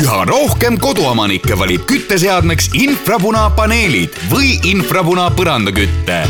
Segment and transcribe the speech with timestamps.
[0.00, 6.22] üha rohkem koduomanikke valib kütteseadmeks infrapunapaneelid või infrapuna põrandaküte.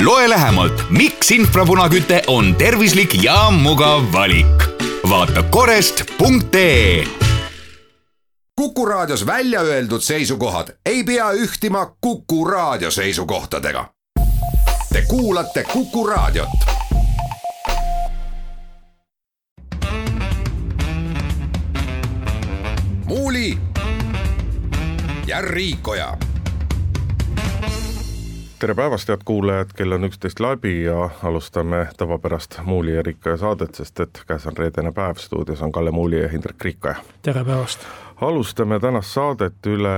[0.00, 4.68] loe lähemalt, miks infrapunaküte on tervislik ja mugav valik.
[5.08, 7.04] vaata korest.ee
[8.56, 13.88] Kuku Raadios välja öeldud seisukohad ei pea ühtima Kuku Raadio seisukohtadega.
[14.92, 16.67] Te kuulate Kuku Raadiot.
[23.08, 23.58] Muuli
[25.26, 26.16] ja Riikoja
[28.58, 33.74] tere päevast, head kuulajad, kell on üksteist läbi ja alustame tavapärast Muuli ja Rikkaja saadet,
[33.74, 36.96] sest et käes on reedene päev, stuudios on Kalle Muuli ja Hindrek Rikkaja.
[37.22, 37.86] tere päevast!
[38.20, 39.96] alustame tänast saadet üle,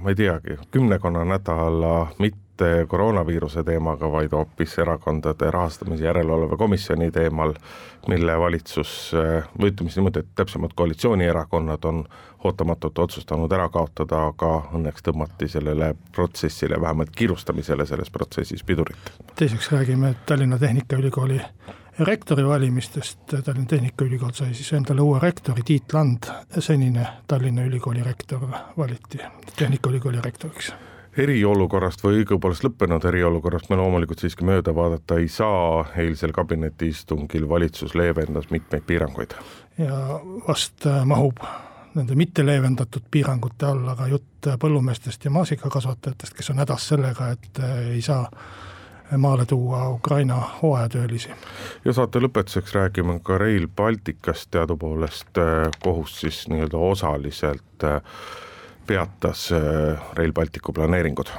[0.00, 2.41] ma ei teagi, kümnekonna nädala mitte
[2.88, 7.54] koroonaviiruse teemaga, vaid hoopis erakondade rahastamise järelevalve komisjoni teemal,
[8.08, 9.12] mille valitsus
[9.60, 12.04] või ütleme siis niimoodi, et täpsemalt koalitsioonierakonnad on
[12.44, 19.12] ootamatult otsustanud ära kaotada, aga õnneks tõmmati sellele protsessile, vähemalt kiirustamisele selles protsessis pidurit.
[19.34, 21.40] teiseks räägime Tallinna Tehnikaülikooli
[21.98, 28.48] rektori valimistest, Tallinna Tehnikaülikool sai siis endale uue rektori, Tiit Land, senine Tallinna Ülikooli rektor
[28.78, 29.18] valiti
[29.56, 30.72] Tehnikaülikooli rektoriks
[31.16, 37.94] eriolukorrast või õigupoolest lõppenud eriolukorrast me loomulikult siiski mööda vaadata ei saa, eilsel kabinetiistungil valitsus
[37.94, 39.36] leevendas mitmeid piiranguid.
[39.78, 41.40] ja vast äh, mahub
[41.94, 47.60] nende mitte leevendatud piirangute alla ka jutt põllumeestest ja maasikakasvatajatest, kes on hädas sellega, et
[47.60, 48.28] äh, ei saa
[49.16, 51.30] maale tuua Ukraina hooajatöölisi.
[51.84, 58.00] ja saate lõpetuseks räägime ka Rail Balticust, teadupoolest äh, kohus siis nii-öelda osaliselt äh,
[58.86, 61.32] peatas äh, Rail Balticu planeeringud.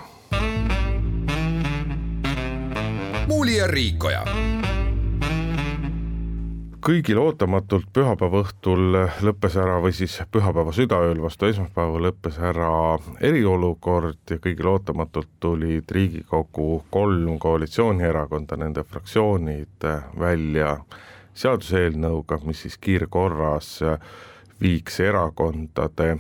[3.27, 4.25] muuli ja Riikoja
[6.83, 14.33] kõigil ootamatult pühapäeva õhtul lõppes ära või siis pühapäeva südaööl vastu esmaspäeva lõppes ära eriolukord
[14.33, 19.87] ja kõigil ootamatult tulid Riigikogu kolm koalitsioonierakonda, nende fraktsioonid
[20.19, 20.75] välja
[21.33, 23.77] seaduseelnõuga, mis siis kiirkorras
[24.61, 26.17] viiks erakondade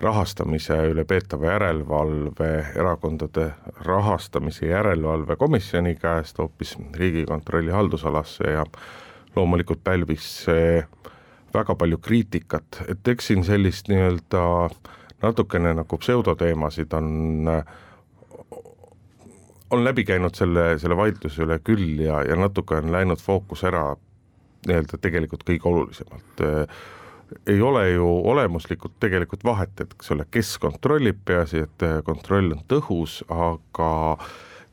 [0.00, 3.50] rahastamise üle peetava järelevalve erakondade
[3.86, 8.66] rahastamise järelevalve komisjoni käest hoopis Riigikontrolli haldusalasse ja
[9.36, 10.84] loomulikult pälvis see
[11.54, 14.42] väga palju kriitikat, et eks siin sellist nii-öelda
[15.22, 17.08] natukene nagu pseudoteemasid on,
[19.70, 23.88] on läbi käinud selle, selle vaidluse üle küll ja, ja natuke on läinud fookus ära
[24.66, 26.44] nii-öelda tegelikult kõige olulisemalt.
[27.46, 32.62] Ei ole ju olemuslikult tegelikult vahet, et eks ole, kes kontrollib, peaasi, et kontroll on
[32.70, 33.90] tõhus, aga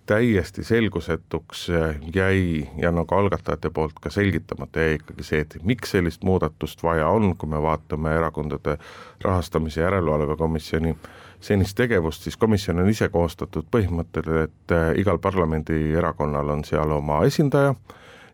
[0.06, 1.68] täiesti selgusetuks
[2.16, 7.08] jäi ja nagu algatajate poolt ka selgitamata jäi ikkagi see, et miks sellist muudatust vaja
[7.08, 8.78] on, kui me vaatame erakondade
[9.24, 10.96] rahastamise järelevalve komisjoni
[11.44, 17.76] senist tegevust, siis komisjon on ise koostatud põhimõttel, et igal parlamendierakonnal on seal oma esindaja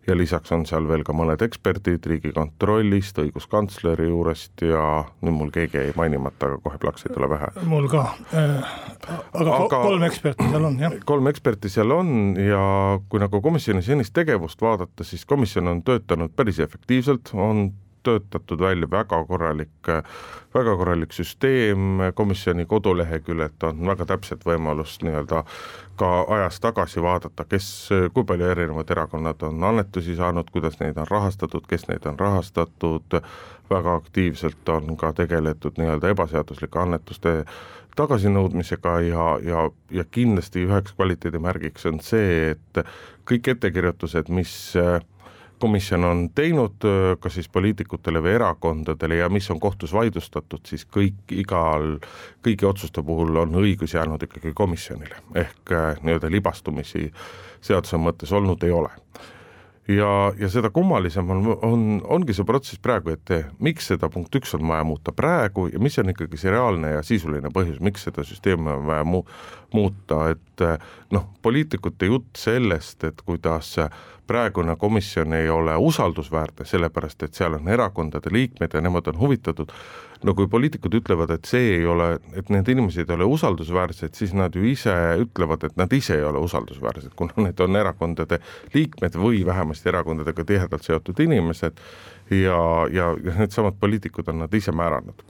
[0.07, 4.83] ja lisaks on seal veel ka mõned eksperdid Riigikontrollist, õiguskantsleri juurest ja
[5.23, 7.51] nüüd mul keegi jäi mainimata, aga kohe plaks ei tule pähe.
[7.69, 8.71] mul ka äh,,
[9.33, 10.97] aga, aga kolm eksperti seal on, jah.
[11.11, 12.63] kolm eksperti seal on ja
[13.09, 17.69] kui nagu komisjoni senist tegevust vaadata, siis komisjon on töötanud päris efektiivselt, on
[18.03, 19.91] töötatud välja väga korralik,
[20.53, 25.43] väga korralik süsteem, komisjoni koduleheküljelt on väga täpselt võimalus nii-öelda
[25.99, 31.09] ka ajas tagasi vaadata, kes, kui palju erinevad erakonnad on annetusi saanud, kuidas neid on
[31.09, 33.19] rahastatud, kes neid on rahastatud,
[33.69, 37.43] väga aktiivselt on ka tegeletud nii-öelda ebaseaduslike annetuste
[37.99, 42.83] tagasinõudmisega ja, ja, ja kindlasti üheks kvaliteedimärgiks on see, et
[43.29, 45.01] kõik ettekirjutused, mis äh,
[45.59, 46.85] komisjon on teinud
[47.19, 51.97] kas siis poliitikutele või erakondadele ja mis on kohtus vaidlustatud, siis kõik igal,
[52.45, 57.09] kõigi otsuste puhul on õigus jäänud ikkagi komisjonile, ehk nii-öelda libastumisi
[57.61, 58.93] seaduse mõttes olnud ei ole.
[59.89, 63.31] Ja, ja seda kummalisem on, on, ongi see protsess praegu, et
[63.63, 66.99] miks seda punkt üks on vaja muuta praegu ja mis on ikkagi see reaalne ja
[67.05, 69.23] sisuline põhjus, miks seda süsteemi on vaja mu-,
[69.73, 70.43] muuta, et
[71.11, 73.75] noh, poliitikute jutt sellest, et kuidas
[74.29, 79.71] praegune komisjon ei ole usaldusväärne, sellepärast et seal on erakondade liikmed ja nemad on huvitatud,
[80.23, 84.35] no kui poliitikud ütlevad, et see ei ole, et need inimesed ei ole usaldusväärsed, siis
[84.37, 88.41] nad ju ise ütlevad, et nad ise ei ole usaldusväärsed, kuna need on erakondade
[88.75, 91.81] liikmed või vähemasti erakondadega tihedalt seotud inimesed
[92.29, 92.61] ja,
[92.93, 95.25] ja, ja needsamad poliitikud on nad ise määranud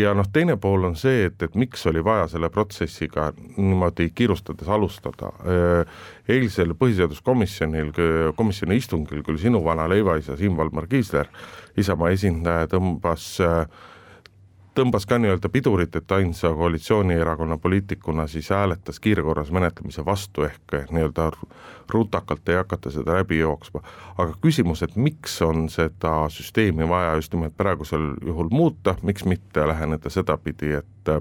[0.00, 4.68] ja noh, teine pool on see, et, et miks oli vaja selle protsessiga niimoodi kiirustades
[4.68, 5.32] alustada.
[6.28, 7.92] eilsel põhiseaduskomisjonil,
[8.36, 11.30] komisjoni istungil küll sinu vana leivaisa Siim Valmar Kiisler,
[11.78, 13.38] Isamaa esindaja, tõmbas
[14.78, 21.30] tõmbas ka nii-öelda pidurit, et ainsa koalitsioonierakonna poliitikuna siis hääletas kiirkorras menetlemise vastu, ehk nii-öelda
[21.90, 23.82] rutakalt ei hakata seda läbi jooksma.
[24.18, 29.66] aga küsimus, et miks on seda süsteemi vaja just nimelt praegusel juhul muuta, miks mitte
[29.66, 31.12] läheneda sedapidi, et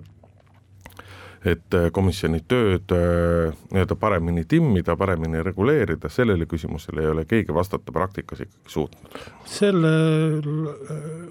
[1.48, 7.54] et äh, komisjoni tööd äh, nii-öelda paremini timmida, paremini reguleerida, sellele küsimusele ei ole keegi
[7.54, 9.20] vastata praktikas ikkagi suutnud.
[9.46, 10.50] sellel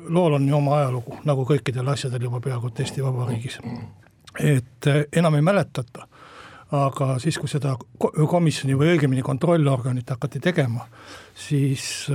[0.08, 3.60] lool on ju oma ajalugu, nagu kõikidel asjadel juba peaaegu et Eesti Vabariigis.
[4.40, 6.08] et äh, enam ei mäletata,
[6.72, 10.88] aga siis, kui seda komisjoni või õigemini kontrollorganit hakati tegema,
[11.34, 12.08] siis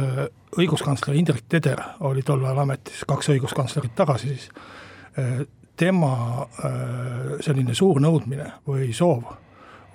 [0.58, 4.50] õiguskantsler Indrek Teder oli tol ajal ametis, kaks õiguskantslerit tagasi siis
[5.82, 6.14] tema
[6.46, 9.26] äh, selline suur nõudmine või soov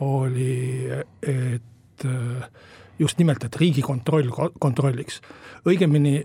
[0.05, 0.91] oli,
[1.23, 2.49] et äh,
[2.99, 5.21] just nimelt, et Riigikontroll kontrolliks.
[5.67, 6.25] õigemini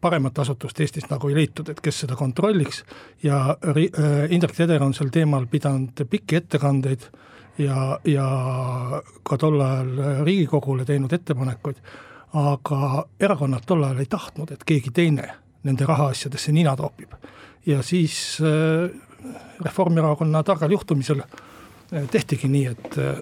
[0.00, 2.82] paremat asutust Eestis nagu ei leitud, et kes seda kontrolliks
[3.22, 3.84] ja äh,
[4.32, 7.06] Indrek Teder on sel teemal pidanud pikki ettekandeid
[7.58, 8.26] ja, ja
[9.22, 11.84] ka tol ajal Riigikogule teinud ettepanekuid,
[12.40, 15.28] aga erakonnad tol ajal ei tahtnud, et keegi teine
[15.64, 17.12] nende rahaasjadesse nina toopib
[17.66, 18.90] ja siis äh,
[19.64, 23.16] Reformierakonna targal juhtumisel äh, tehtigi nii, et äh,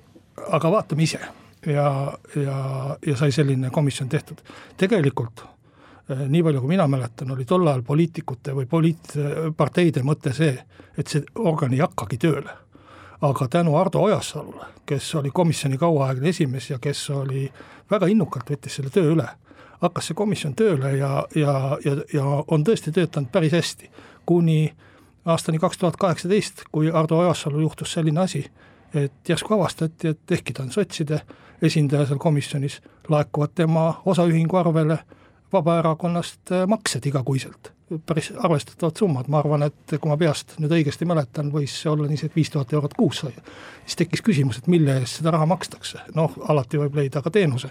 [0.48, 1.20] aga vaatame ise
[1.66, 2.58] ja, ja,
[3.06, 4.42] ja sai selline komisjon tehtud.
[4.76, 5.44] tegelikult
[6.28, 9.14] nii palju, kui mina mäletan, oli tol ajal poliitikute või poliit-,
[9.56, 10.50] parteide mõte see,
[10.98, 12.50] et see organ ei hakkagi tööle.
[13.22, 17.46] aga tänu Ardo Ojassalule, kes oli komisjoni kauaaegne esimees ja kes oli
[17.90, 19.28] väga innukalt, võttis selle töö üle,
[19.82, 23.90] hakkas see komisjon tööle ja, ja, ja, ja on tõesti töötanud päris hästi
[24.26, 24.72] kuni
[25.24, 28.44] aastani kaks tuhat kaheksateist, kui Ardo Ojassalu juhtus selline asi,
[28.94, 31.20] et järsku avastati, et ehkki ta on sotside
[31.62, 34.98] esindaja seal komisjonis, laekuvad tema osaühingu arvele
[35.52, 37.72] Vabaerakonnast äh, maksed igakuiselt.
[38.06, 42.06] päris arvestatavad summad, ma arvan, et kui ma peast nüüd õigesti mäletan, võis see olla
[42.08, 43.34] nii see, et viis tuhat eurot kuus sai.
[43.84, 47.68] siis tekkis küsimus, et mille eest seda raha makstakse, noh, alati võib leida ka teenuse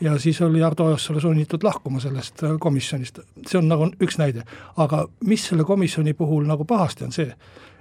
[0.00, 4.44] ja siis oli Ardo Ojassalu sunnitud lahkuma sellest äh, komisjonist, see on nagu üks näide.
[4.76, 7.34] aga mis selle komisjoni puhul nagu pahasti on see,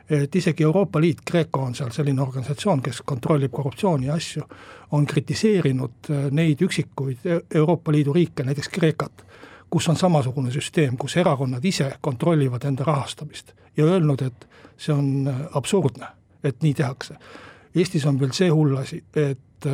[0.10, 4.44] et isegi Euroopa Liit, Kreeko on seal selline organisatsioon, kes kontrollib korruptsiooni ja asju,
[4.92, 9.26] on kritiseerinud äh, neid üksikuid e-, Euroopa Liidu riike, näiteks Kreekat,
[9.70, 15.28] kus on samasugune süsteem, kus erakonnad ise kontrollivad enda rahastamist ja öelnud, et see on
[15.28, 16.08] äh, absurdne,
[16.44, 17.16] et nii tehakse.
[17.76, 19.68] Eestis on veel see hull asi, et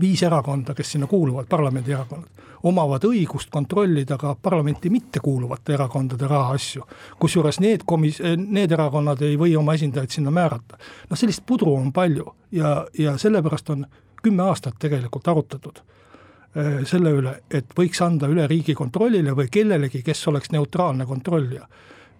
[0.00, 6.86] viis erakonda, kes sinna kuuluvad, parlamendierakonnad, omavad õigust kontrollida ka parlamenti mittekuuluvate erakondade rahaasju.
[7.18, 10.78] kusjuures need komis-, need erakonnad ei või oma esindajaid sinna määrata.
[11.10, 13.86] noh, sellist pudru on palju ja, ja sellepärast on
[14.22, 20.28] kümme aastat tegelikult arutatud äh, selle üle, et võiks anda üle Riigikontrollile või kellelegi, kes
[20.28, 21.68] oleks neutraalne kontrollija.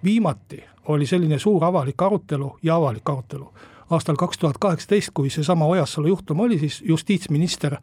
[0.05, 3.53] viimati oli selline suur avalik arutelu ja avalik arutelu
[3.91, 7.77] aastal kaks tuhat kaheksateist, kui seesama Ojassalu juhtum oli, siis justiitsminister,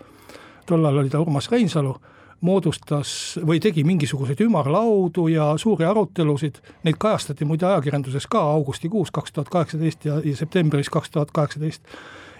[0.66, 1.96] tollal oli ta Urmas Reinsalu,
[2.42, 3.12] moodustas
[3.46, 9.50] või tegi mingisuguseid ümarlaudu ja suuri arutelusid, neid kajastati muide ajakirjanduses ka augustikuus kaks tuhat
[9.50, 11.86] kaheksateist ja, ja septembris kaks tuhat kaheksateist,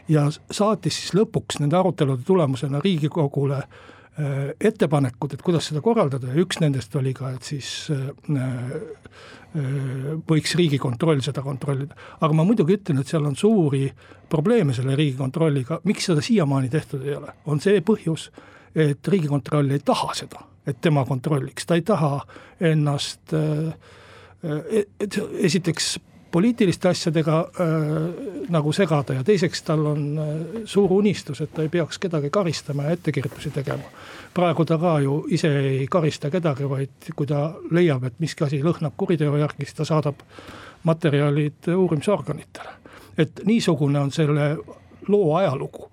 [0.10, 3.92] ja saatis siis lõpuks nende arutelude tulemusena Riigikogule äh,
[4.60, 10.56] ettepanekud, et kuidas seda korraldada ja üks nendest oli ka, et siis äh, äh, võiks
[10.60, 11.96] Riigikontroll seda kontrollida.
[12.20, 13.86] aga ma muidugi ütlen, et seal on suuri
[14.30, 18.28] probleeme selle Riigikontrolliga, miks seda siiamaani tehtud ei ole, on see põhjus,
[18.76, 22.20] et Riigikontroll ei taha seda, et tema kontrolliks, ta ei taha
[22.72, 23.36] ennast
[24.42, 25.96] et esiteks
[26.32, 30.32] poliitiliste asjadega äh, nagu segada ja teiseks tal on äh,
[30.66, 33.92] suur unistus, et ta ei peaks kedagi karistama ja ettekirjutusi tegema.
[34.34, 38.62] praegu ta ka ju ise ei karista kedagi, vaid kui ta leiab, et miski asi
[38.64, 40.22] lõhnab kuriteo järgi, siis ta saadab
[40.84, 42.78] materjalid uurimisorganitele.
[43.18, 44.58] et niisugune on selle
[45.08, 45.90] loo ajalugu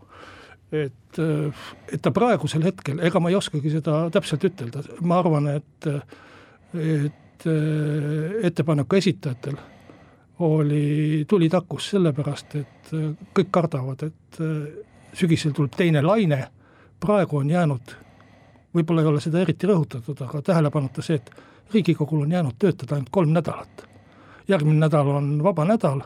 [0.72, 5.48] et, äh, et ta praegusel hetkel, ega ma ei oskagi seda täpselt ütelda, ma arvan,
[5.56, 5.88] et,
[6.74, 9.58] et äh, ettepaneku esitajatel
[10.38, 16.44] oli tulitakus sellepärast, et äh, kõik kardavad, et äh, sügisel tuleb teine laine,
[17.00, 17.94] praegu on jäänud,
[18.74, 21.30] võib-olla ei ole seda eriti rõhutatud, aga tähelepanuta see, et
[21.72, 23.82] Riigikogul on jäänud töötada ainult kolm nädalat.
[24.48, 26.00] järgmine nädal on vaba nädal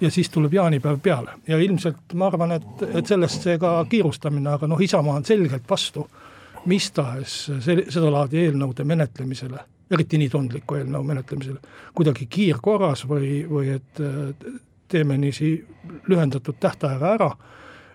[0.00, 1.30] ja siis tuleb jaanipäev peale.
[1.46, 5.64] Ja ilmselt ma arvan, et, et sellest see ka kiirustamine, aga noh, Isamaa on selgelt
[5.70, 6.04] vastu
[6.68, 7.50] mis tahes
[7.88, 11.58] sedalaadi eelnõude menetlemisele eriti nii tundliku eelnõu menetlemisel,
[11.96, 14.02] kuidagi kiirkorras või, või et
[14.88, 15.52] teeme niiviisi
[16.08, 17.30] lühendatud tähtajaga ära,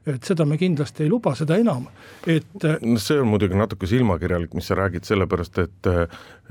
[0.07, 1.85] et seda me kindlasti ei luba, seda enam,
[2.27, 5.91] et no see on muidugi natuke silmakirjalik, mis sa räägid, sellepärast et,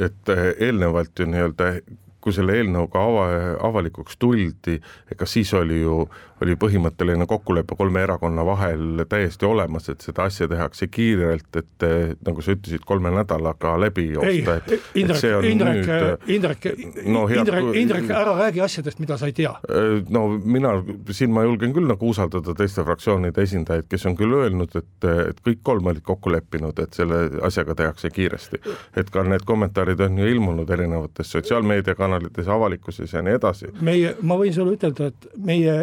[0.01, 1.75] et eelnevalt ju nii-öelda
[2.23, 3.25] kui selle eelnõuga ava,
[3.67, 4.77] avalikuks tuldi,
[5.11, 6.05] ega siis oli ju,
[6.43, 11.87] oli põhimõtteline kokkulepe kolme erakonna vahel täiesti olemas, et seda asja tehakse kiirelt, et
[12.27, 14.75] nagu sa ütlesid, kolme nädalaga läbi joosta, et,
[15.39, 16.69] on Indrek, nüüd Indrek,
[17.07, 19.53] no, Indrek, Indrek, ära räägi asjadest, mida sa ei tea.
[20.11, 20.75] no mina,
[21.11, 25.43] siin ma julgen küll nagu usaldada teiste fraktsioonide esindajaid, kes on küll öelnud, et, et
[25.45, 28.63] kõik kolm olid kokku leppinud, et selle asjaga tehakse kiiresti.
[28.97, 33.73] et ka need kommentaarid on ju ilmunud erinevates sotsiaalmeediakanalites, avalikkuses ja nii edasi.
[33.81, 35.77] meie, ma võin sulle ütelda, et meie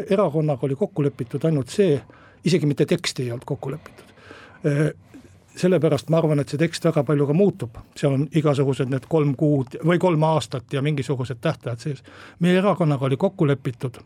[0.50, 2.00] erakonnaga oli kokku lepitud ainult see,
[2.46, 4.06] isegi mitte teksti ei olnud kokku lepitud
[5.60, 9.34] sellepärast ma arvan, et see tekst väga palju ka muutub, seal on igasugused need kolm
[9.36, 12.04] kuud või kolm aastat ja mingisugused tähtajad sees.
[12.40, 14.00] meie erakonnaga oli kokku lepitud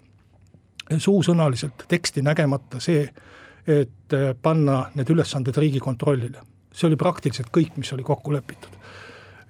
[0.97, 3.05] suusõnaliselt teksti nägemata see,
[3.67, 6.41] et panna need ülesanded Riigikontrollile.
[6.73, 8.81] see oli praktiliselt kõik, mis oli kokku lepitud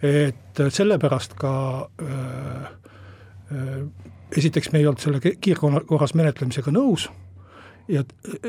[0.03, 1.53] et sellepärast ka
[2.03, 2.63] äh,
[3.51, 3.85] äh,
[4.37, 7.09] esiteks me ei olnud selle kiirkorras menetlemisega nõus
[7.87, 8.03] ja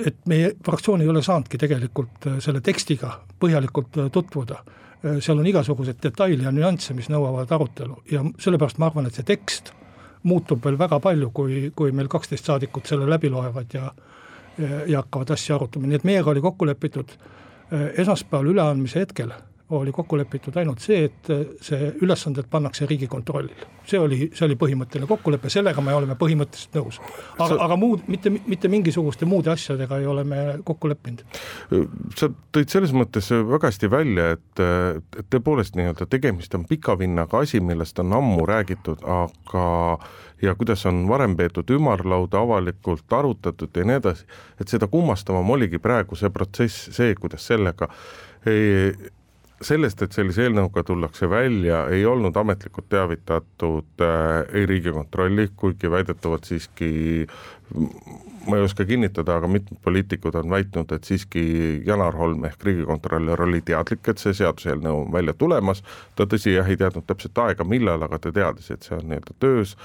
[0.07, 4.61] et, meie fraktsioon ei ole saanudki tegelikult äh, selle tekstiga põhjalikult äh, tutvuda.
[5.05, 9.19] Äh, seal on igasuguseid detaile ja nüansse, mis nõuavad arutelu ja sellepärast ma arvan, et
[9.19, 9.73] see tekst
[10.25, 13.93] muutub veel väga palju, kui, kui meil kaksteist saadikut selle läbi loevad ja
[14.87, 17.11] ja hakkavad asja arutama, nii et meiega oli kokku lepitud
[17.99, 19.33] esmaspäeval üleandmise hetkel
[19.79, 21.31] oli kokku lepitud ainult see, et
[21.65, 23.71] see ülesanded pannakse Riigikontrollile.
[23.85, 27.01] see oli, see oli põhimõtteline kokkulepe, sellega me oleme põhimõtteliselt nõus.
[27.39, 31.25] aga aga muud, mitte, mitte mingisuguste muude asjadega ei ole me kokku leppinud.
[32.17, 34.65] sa tõid selles mõttes väga hästi välja, et,
[35.19, 39.65] et tõepoolest nii-öelda tegemist on pika vinnaga asi, millest on ammu räägitud, aga
[40.43, 44.27] ja kuidas on varem peetud ümarlauda avalikult arutatud ja nii edasi,
[44.61, 47.89] et seda kummastavam oligi praegu see protsess, see, kuidas sellega
[48.47, 48.93] ei,
[49.63, 56.45] sellest, et sellise eelnõuga tullakse välja, ei olnud ametlikult teavitatud äh, ei Riigikontrolli, kuigi väidetavalt
[56.49, 56.91] siiski
[58.47, 61.45] ma ei oska kinnitada, aga mitmed poliitikud on väitnud, et siiski
[61.87, 65.83] Janar Holm ehk riigikontrolör oli teadlik, et see seaduseelnõu on välja tulemas,
[66.17, 69.39] ta tõsi jah, ei teadnud täpset aega, millal, aga ta teadis, et see on nii-öelda
[69.41, 69.77] töös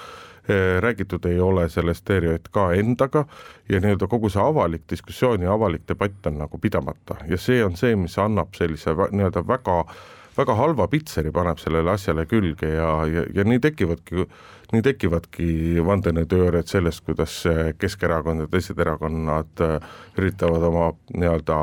[0.82, 3.26] räägitud ei ole sellest ERJK endaga
[3.70, 7.20] ja nii-öelda kogu see avalik diskussioon ja avalik debatt on nagu pidamata.
[7.30, 9.84] Ja see on see, mis annab sellise nii-öelda väga
[10.40, 14.26] väga halva pitseri paneb sellele asjale külge ja, ja, ja nii tekivadki,
[14.74, 15.50] nii tekivadki
[15.86, 17.42] vandenõuteooriad sellest, kuidas
[17.82, 21.60] Keskerakond ja teised erakonnad äh, üritavad oma nii-öelda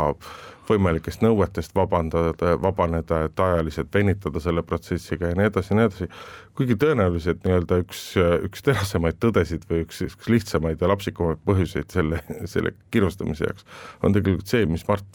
[0.71, 6.09] võimalikest nõuetest vabandada, vabaneda, et ajaliselt venitada selle protsessiga ja nii edasi ja nii edasi,
[6.57, 8.03] kuigi tõenäoliselt nii-öelda üks,
[8.49, 13.67] üks terasemaid tõdesid või üks, üks lihtsamaid ja lapsikumaid põhjuseid selle, selle kiirustamise jaoks
[14.03, 15.07] on tegelikult see, mis Mart,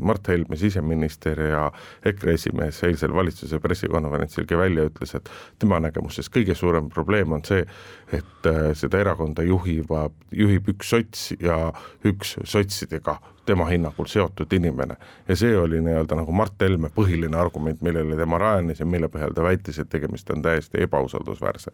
[0.00, 1.64] Mart Helme, siseminister ja
[2.06, 7.64] EKRE esimees eilsel valitsuse pressikonverentsilgi välja ütles, et tema nägemuses kõige suurem probleem on see,
[8.12, 11.58] et seda erakonda juhivad, juhib üks sots ja
[12.06, 13.18] üks sotsidega
[13.50, 14.96] tema hinnangul seotud inimene.
[15.28, 19.34] ja see oli nii-öelda nagu Mart Helme põhiline argument, millele tema rajanes ja mille põhjal
[19.34, 21.72] ta väitis, et tegemist on täiesti ebausaldusväärse,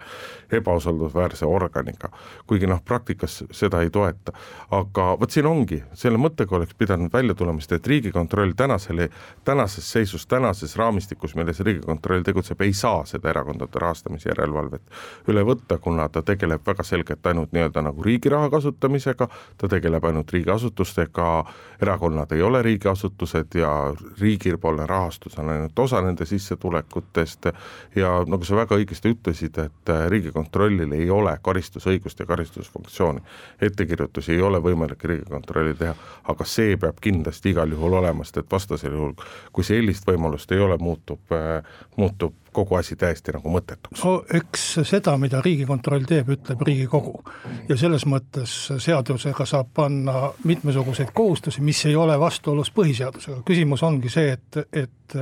[0.61, 2.09] ebausaldusväärse organiga.
[2.47, 4.33] kuigi noh, praktikas seda ei toeta.
[4.71, 9.09] aga vot siin ongi, selle mõttega oleks pidanud välja tulema, sest et Riigikontroll tänasele,
[9.45, 14.83] tänases seisus, tänases raamistikus, milles Riigikontroll tegutseb, ei saa seda erakondade rahastamise järelevalvet
[15.29, 20.05] üle võtta, kuna ta tegeleb väga selgelt ainult nii-öelda nagu riigi raha kasutamisega, ta tegeleb
[20.05, 21.29] ainult riigiasutustega,
[21.83, 23.73] erakonnad ei ole riigiasutused ja
[24.21, 27.51] riigipoolne rahastus on ainult osa nende sissetulekutest
[27.97, 33.21] ja nagu sa väga õigesti ütlesid, et Riigikontrollil ei ole karistusõigust ja karistusfunktsiooni.
[33.61, 35.95] ettekirjutusi ei ole võimalik Riigikontrollil teha,
[36.29, 39.15] aga see peab kindlasti igal juhul olema, sest et vastasel juhul,
[39.53, 41.33] kui sellist võimalust ei ole, muutub,
[41.97, 44.01] muutub kogu asi täiesti nagu mõttetuks.
[44.05, 47.21] no eks seda, mida Riigikontroll teeb, ütleb Riigikogu.
[47.69, 54.13] ja selles mõttes seadusega saab panna mitmesuguseid kohustusi, mis ei ole vastuolus põhiseadusega, küsimus ongi
[54.13, 55.19] see, et, et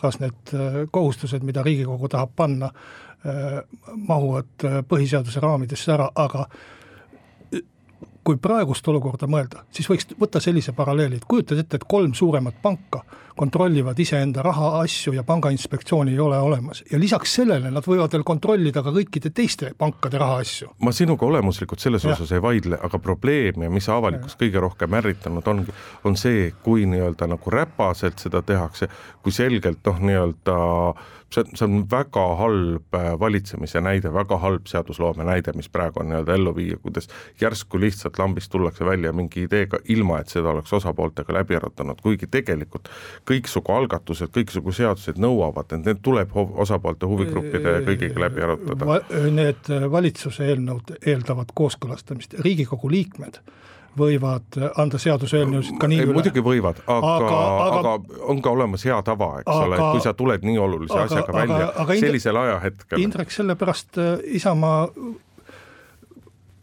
[0.00, 0.54] kas need
[0.90, 2.70] kohustused, mida Riigikogu tahab panna,
[3.96, 6.44] mahuvad põhiseaduse raamidesse ära, aga
[8.24, 12.56] kui praegust olukorda mõelda, siis võiks võtta sellise paralleeli, et kujutad ette, et kolm suuremat
[12.62, 13.02] panka
[13.36, 16.84] kontrollivad iseenda rahaasju ja pangainspektsiooni ei ole olemas.
[16.92, 20.68] ja lisaks sellele nad võivad veel kontrollida ka kõikide teiste pankade rahaasju.
[20.78, 22.12] ma sinuga olemuslikult selles ja.
[22.12, 26.86] osas ei vaidle, aga probleem ja mis avalikkust kõige rohkem ärritanud ongi, on see, kui
[26.86, 28.88] nii-öelda nagu räpaselt seda tehakse,
[29.22, 30.58] kui selgelt noh, nii-öelda
[31.34, 36.02] see on, see on väga halb äh, valitsemise näide, väga halb seadusloome näide, mis praegu
[36.02, 37.08] on nii-öelda ellu viia, kuidas
[37.40, 42.28] järsku lihtsalt lambist tullakse välja mingi ideega, ilma et seda oleks osapooltega läbi arutanud, kuigi
[42.30, 42.90] tegelikult
[43.30, 49.00] kõiksugu algatused, kõiksugu seadused nõuavad, et need tuleb osapoolte huvigruppide ja kõigiga läbi arutada.
[49.34, 53.40] Need valitsuse eelnõud eeldavad kooskõlastamist, Riigikogu liikmed
[53.98, 56.18] võivad anda seaduseelnõusid ka nii ei, üle.
[56.18, 57.34] muidugi võivad, aga, aga,
[57.66, 60.58] aga, aga on ka olemas hea tava, eks aga, ole, et kui sa tuled nii
[60.58, 63.04] olulise aga, asjaga aga, välja aga, sellisel ajahetkel.
[63.04, 64.80] Indrek, sellepärast äh, Isamaa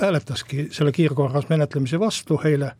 [0.01, 2.71] hääletaski selle kiirkorras menetlemise vastu eile,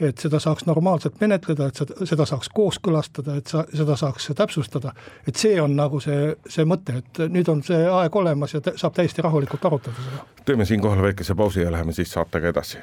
[0.00, 4.92] et seda saaks normaalselt menetleda, et seda, seda saaks kooskõlastada, et sa, seda saaks täpsustada.
[5.28, 8.76] et see on nagu see, see mõte, et nüüd on see aeg olemas ja te,
[8.76, 10.24] saab täiesti rahulikult arutada seda.
[10.44, 12.78] teeme siinkohal väikese pausi ja läheme siis saatega edasi.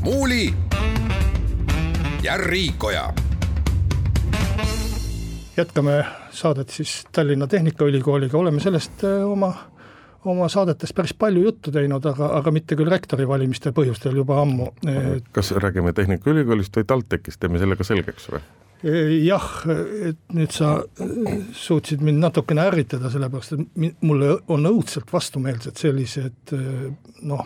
[0.00, 0.54] Muuli
[2.22, 3.12] ja Riikoja
[5.56, 9.54] jätkame saadet siis Tallinna Tehnikaülikooliga, oleme sellest äh, oma
[10.24, 14.68] oma saadetes päris palju juttu teinud, aga, aga mitte küll rektori valimiste põhjustel juba ammu.
[15.32, 18.42] kas räägime Tehnikaülikoolist või TalTechist, teeme selle ka selgeks või?
[19.24, 19.48] jah,
[20.08, 20.78] et nüüd sa
[21.52, 26.54] suutsid mind natukene ärritada, sellepärast et mulle on õudselt vastumeelsed sellised
[27.20, 27.44] noh,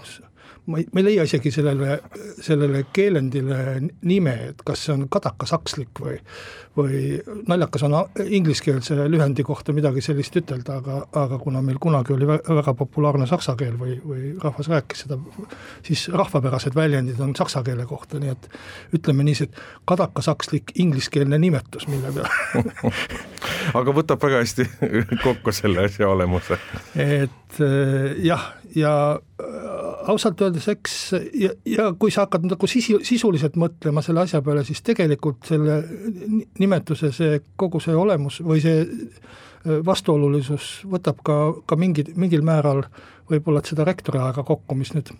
[0.67, 2.01] ma ei, ma ei leia isegi sellele,
[2.41, 3.59] sellele keelendile
[4.03, 6.19] nime, et kas see on kadakasakslik või
[6.77, 7.93] või naljakas on
[8.25, 13.55] ingliskeelse lühendi kohta midagi sellist ütelda, aga, aga kuna meil kunagi oli väga populaarne saksa
[13.59, 15.19] keel või, või rahvas rääkis seda,
[15.87, 18.49] siis rahvapärased väljendid on saksa keele kohta, nii et
[18.99, 22.65] ütleme niiviisi, et kadakasakslik ingliskeelne nimetus, mille peale
[23.79, 24.67] aga võtab väga hästi
[25.27, 26.59] kokku selle asja olemuse.
[26.99, 27.63] et
[28.23, 28.93] jah, ja
[30.09, 30.95] ausalt öeldes, eks
[31.35, 35.81] ja, ja kui sa hakkad nagu sisu, sisuliselt mõtlema selle asja peale, siis tegelikult selle
[36.61, 42.85] nimetuse see, kogu see olemus või see äh, vastuolulisus võtab ka, ka mingi, mingil määral
[43.31, 45.13] võib-olla et seda rektori aega kokku, mis nüüd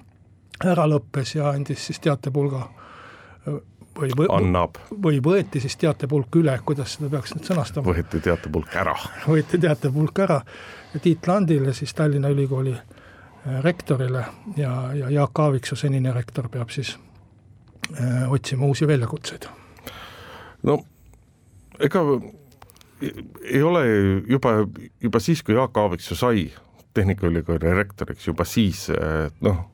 [0.65, 3.61] ära lõppes ja andis siis teatepulga äh,
[3.95, 4.81] või võ-, annab.
[4.91, 7.89] või võeti siis teatepulk üle, kuidas seda peaks nüüd sõnastama?
[7.93, 8.99] võeti teatepulk ära.
[9.29, 10.43] võeti teatepulk ära
[11.03, 13.04] Tiit Landile, siis Tallinna Ülikooli Äh,
[13.63, 14.25] rektorile
[14.57, 16.95] ja, ja Jaak Aaviksoo, senine rektor, peab siis
[18.01, 19.49] äh, otsima uusi väljakutseid.
[20.63, 20.79] no
[21.81, 22.05] ega
[23.43, 23.85] ei ole
[24.29, 24.55] juba,
[25.03, 26.53] juba siis, kui Jaak Aaviksoo sai
[26.95, 29.65] Tehnikaülikooli rektoriks, juba siis äh, noh,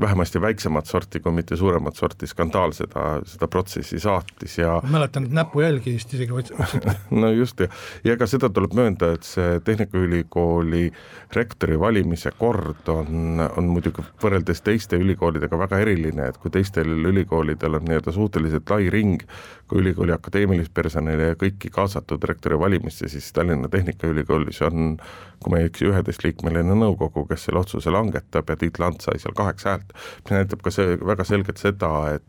[0.00, 5.26] vähemasti väiksemat sorti, kui mitte suuremat sorti skandaal seda, seda protsessi saatis ja ma mäletan,
[5.26, 7.68] et näpujälgi vist isegi otsiti no just ja,
[8.04, 10.90] ja ega seda tuleb möönda, et see Tehnikaülikooli
[11.36, 17.80] rektori valimise kord on, on muidugi võrreldes teiste ülikoolidega väga eriline, et kui teistel ülikoolidel
[17.80, 19.22] on nii-öelda suhteliselt lai ring,
[19.70, 24.96] kui ülikooli akadeemilist personali ja kõiki kaasatud rektori valimisse, siis Tallinna Tehnikaülikoolis on,
[25.40, 29.36] kui ma ei eksi, üheteistliikmeline nõukogu, kes selle otsuse langetab ja Tiit Lant sai seal
[29.36, 32.26] kaheksa häält häält, mis näitab ka see väga selgelt seda, et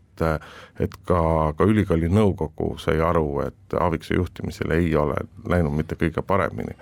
[0.78, 1.18] et ka,
[1.56, 5.16] ka ülikooli nõukogu sai aru, et Aaviksoo juhtimisel ei ole
[5.48, 6.76] läinud mitte kõige paremini.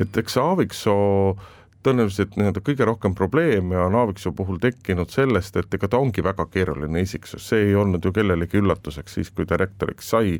[0.00, 1.36] et eks Aaviksoo
[1.84, 6.46] tõenäoliselt nii-öelda kõige rohkem probleeme on Aaviksoo puhul tekkinud sellest, et ega ta ongi väga
[6.52, 10.38] keeruline isiksus, see ei olnud ju kellelegi üllatuseks siis, kui ta rektoriks sai,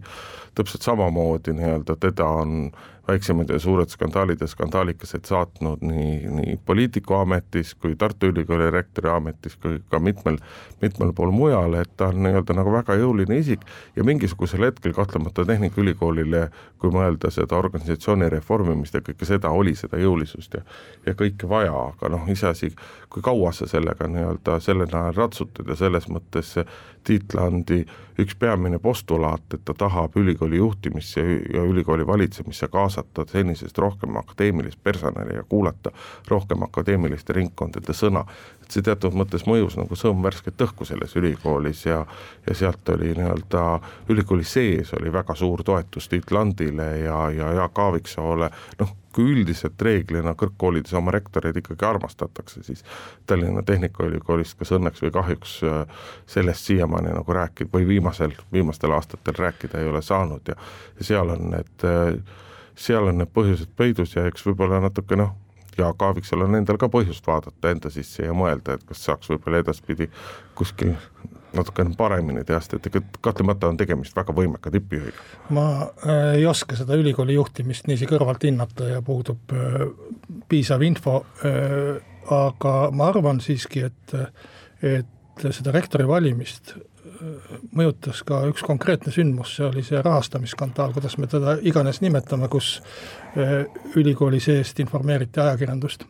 [0.54, 2.70] täpselt samamoodi nii-öelda teda on
[3.10, 9.56] väiksemad ja suured skandaalid ja skandaalikesed saatnud nii, nii poliitikuametis kui Tartu Ülikooli rektori ametis
[9.60, 10.38] kui ka mitmel,
[10.82, 15.44] mitmel pool mujal, et ta on nii-öelda nagu väga jõuline isik ja mingisugusel hetkel kahtlemata
[15.48, 16.46] Tehnikaülikoolile,
[16.80, 20.64] kui mõelda seda organisatsiooni reformimist ja kõike seda, oli seda jõulisust ja
[21.06, 22.72] ja kõike vaja, aga noh, iseasi,
[23.10, 26.56] kui kaua sa sellega nii-öelda selle najal ratsutad ja selles mõttes
[27.04, 27.80] Tiit Landi
[28.20, 31.20] üks peamine postulaat, et ta tahab ülikooli juhtimisse
[31.54, 35.92] ja ülikooli valitsemisse kaasata senisest rohkem akadeemilist personali ja kuulata
[36.28, 38.24] rohkem akadeemiliste ringkondade sõna.
[38.62, 42.04] et see teatud mõttes mõjus nagu sõõm värsket õhku selles ülikoolis ja
[42.46, 47.78] ja sealt oli nii-öelda ülikooli sees oli väga suur toetus Tiit Landile ja, ja Jaak
[47.78, 52.84] Aaviksoole, noh, kui üldiselt reeglina kõrgkoolides oma rektoreid ikkagi armastatakse, siis
[53.26, 59.38] Tallinna Tehnikaülikoolist kas õnneks või kahjuks äh, sellest siiamaani nagu rääkida või viimasel, viimastel aastatel
[59.38, 60.56] rääkida ei ole saanud ja
[60.98, 62.14] ja seal on need, äh,
[62.74, 65.34] seal on need põhjused peidus ja eks võib-olla natuke noh,
[65.78, 69.62] Jaak Aaviksel on endal ka põhjust vaadata enda sisse ja mõelda, et kas saaks võib-olla
[69.64, 70.10] edaspidi
[70.58, 70.94] kuskil
[71.56, 75.24] natukene paremini teha, sest et kahtlemata on tegemist väga võimeka tippjuhiga.
[75.56, 79.86] ma äh, ei oska seda ülikooli juhtimist niiviisi kõrvalt hinnata ja puudub äh,
[80.48, 81.96] piisav info, äh,
[82.34, 84.14] aga ma arvan siiski, et,
[84.82, 86.76] et seda rektori valimist
[87.76, 92.78] mõjutas ka üks konkreetne sündmus, see oli see rahastamisskandaal, kuidas me teda iganes nimetame, kus
[93.96, 96.06] ülikooli seest informeeriti ajakirjandust,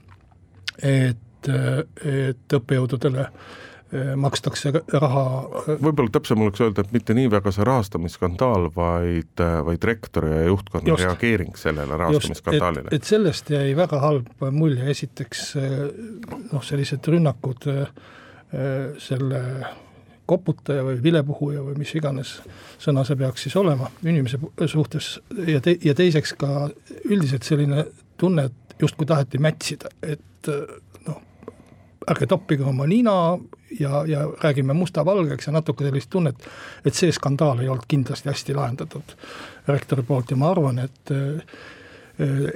[0.87, 3.51] et et, õppejõududele eh,
[4.17, 5.25] makstakse raha.
[5.83, 10.93] võib-olla täpsem oleks öelda, et mitte nii väga see rahastamisskandaal, vaid, vaid rektori ja juhtkonna
[10.93, 12.95] just, reageering sellele rahastamisskandaalile.
[12.95, 17.67] et sellest jäi väga halb mulje, esiteks noh, sellised rünnakud
[18.99, 19.43] selle
[20.31, 22.37] koputaja või vilepuhuja või mis iganes
[22.79, 24.39] sõna see peaks siis olema inimese
[24.71, 26.69] suhtes ja te-, ja teiseks ka
[27.09, 27.85] üldiselt selline
[28.21, 30.51] tunne, et justkui taheti mätsida, et
[31.07, 31.19] noh,
[32.09, 33.39] ärge toppige oma nina
[33.81, 36.47] ja, ja räägime musta-valgeks ja natuke sellist tunnet,
[36.85, 39.17] et see skandaal ei olnud kindlasti hästi lahendatud
[39.69, 41.15] rektori poolt ja ma arvan, et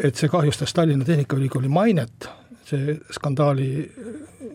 [0.05, 2.29] et see kahjustas Tallinna Tehnikaülikooli mainet
[2.65, 3.69] see skandaali,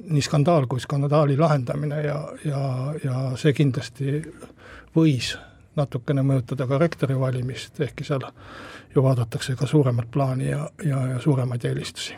[0.10, 2.62] nii skandaal kui skandaali lahendamine ja, ja,
[3.04, 4.20] ja see kindlasti
[4.96, 5.36] võis
[5.78, 8.26] natukene mõjutada ka rektori valimist, ehkki seal
[8.96, 12.18] ju vaadatakse ka suuremat plaani ja, ja, ja suuremaid eelistusi.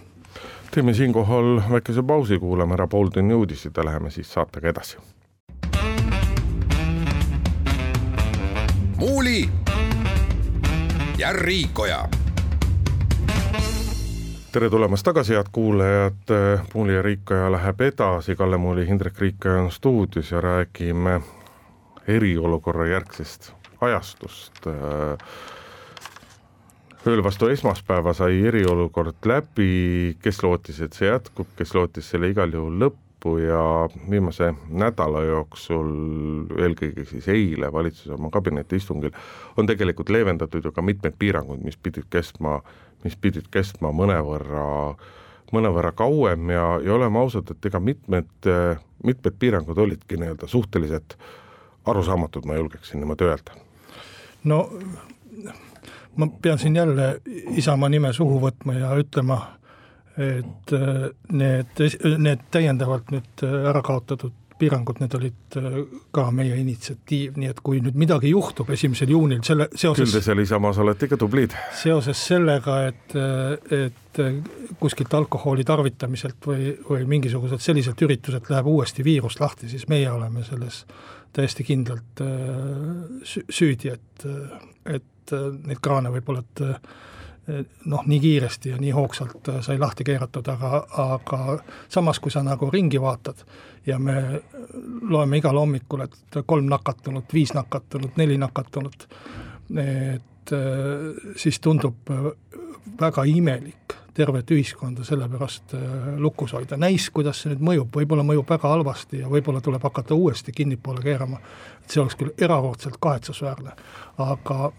[0.71, 4.97] Teeme siinkohal väikese pausi, kuulame ära pooltunni uudised ja läheme siis saatega edasi.
[8.97, 9.49] muuli
[11.17, 12.09] ja Riikoja
[14.51, 16.33] tere tulemast tagasi, head kuulajad,
[16.73, 21.21] Muuli ja Riikaja läheb edasi, Kalle Muuli, Hindrek Riikaja on stuudios ja räägime
[22.07, 24.67] eriolukorra järgsest ajastust.
[27.07, 32.53] Ööl vastu esmaspäeva sai eriolukord läbi, kes lootis, et see jätkub, kes lootis selle igal
[32.53, 33.63] juhul lõppu ja
[34.09, 35.89] viimase nädala jooksul,
[36.61, 39.13] eelkõige siis eile valitsuse oma kabinetiistungil,
[39.57, 42.59] on tegelikult leevendatud ju ka mitmeid piiranguid, mis pidid kestma
[43.03, 44.65] mis pidid kestma mõnevõrra,
[45.55, 48.49] mõnevõrra kauem ja, ja oleme ausad, et ega mitmed,
[49.05, 51.17] mitmed piirangud olidki nii-öelda suhteliselt
[51.89, 53.57] arusaamatud, ma julgeksin niimoodi öelda.
[54.43, 54.67] no
[56.17, 57.21] ma pean siin jälle
[57.55, 59.39] Isamaa nime suhu võtma ja ütlema,
[60.17, 60.73] et
[61.31, 61.83] need,
[62.19, 65.77] need täiendavalt nüüd ära kaotatud piirangud, need olid äh,
[66.13, 70.23] ka meie initsiatiiv, nii et kui nüüd midagi juhtub esimesel juunil selle seoses küll te
[70.25, 71.55] seal Isamaas olete ikka tublid.
[71.81, 74.41] seoses sellega, et, äh, et äh,
[74.81, 80.45] kuskilt alkoholi tarvitamiselt või, või mingisuguselt selliselt ürituselt läheb uuesti viirus lahti, siis meie oleme
[80.47, 80.83] selles
[81.31, 82.19] täiesti kindlalt
[83.23, 84.25] süüdi, et,
[84.83, 86.63] et neid kraane võib-olla, et
[87.85, 91.39] noh, nii kiiresti ja nii hoogsalt sai lahti keeratud, aga, aga
[91.89, 93.41] samas, kui sa nagu ringi vaatad
[93.85, 94.41] ja me
[95.09, 99.07] loeme igal hommikul, et kolm nakatunut, viis nakatunut, neli nakatunut,
[99.81, 100.53] et
[101.35, 102.13] siis tundub
[103.01, 105.73] väga imelik tervet ühiskonda selle pärast
[106.19, 110.15] lukus hoida, näis, kuidas see nüüd mõjub, võib-olla mõjub väga halvasti ja võib-olla tuleb hakata
[110.17, 111.39] uuesti kinnipoole keerama,
[111.81, 113.75] et see oleks küll erakordselt kahetsusväärne,
[114.19, 114.71] aga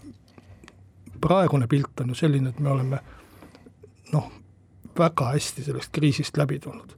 [1.23, 2.99] praegune pilt on ju selline, et me oleme
[4.13, 4.31] noh,
[4.97, 6.95] väga hästi sellest kriisist läbi tulnud.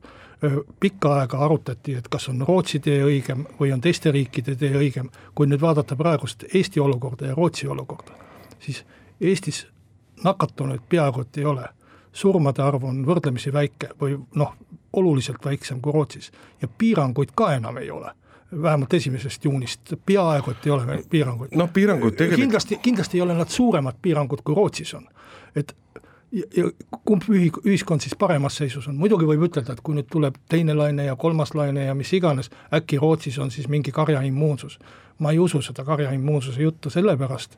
[0.80, 5.08] pikka aega arutati, et kas on Rootsi tee õigem või on teiste riikide tee õigem,
[5.36, 8.18] kui nüüd vaadata praegust Eesti olukorda ja Rootsi olukorda,
[8.60, 8.84] siis
[9.22, 9.66] Eestis
[10.24, 11.70] nakatunuid peaaegu et ei ole,
[12.14, 14.54] surmade arv on võrdlemisi väike või noh,
[14.94, 16.32] oluliselt väiksem kui Rootsis.
[16.62, 18.12] Ja piiranguid ka enam ei ole
[18.62, 21.56] vähemalt esimesest juunist, peaaegu et ei ole piiranguid.
[21.56, 25.08] noh, piiranguid tegelikult kindlasti, kindlasti ei ole nad suuremad piirangud, kui Rootsis on.
[25.56, 25.76] et
[26.32, 26.66] ja, ja
[27.06, 30.76] kumb ühi-, ühiskond siis paremas seisus on, muidugi võib ütelda, et kui nüüd tuleb teine
[30.78, 34.80] laine ja kolmas laine ja mis iganes, äkki Rootsis on siis mingi karjaimmuunsus.
[35.20, 37.56] ma ei usu seda karjaimmuunsuse juttu sellepärast,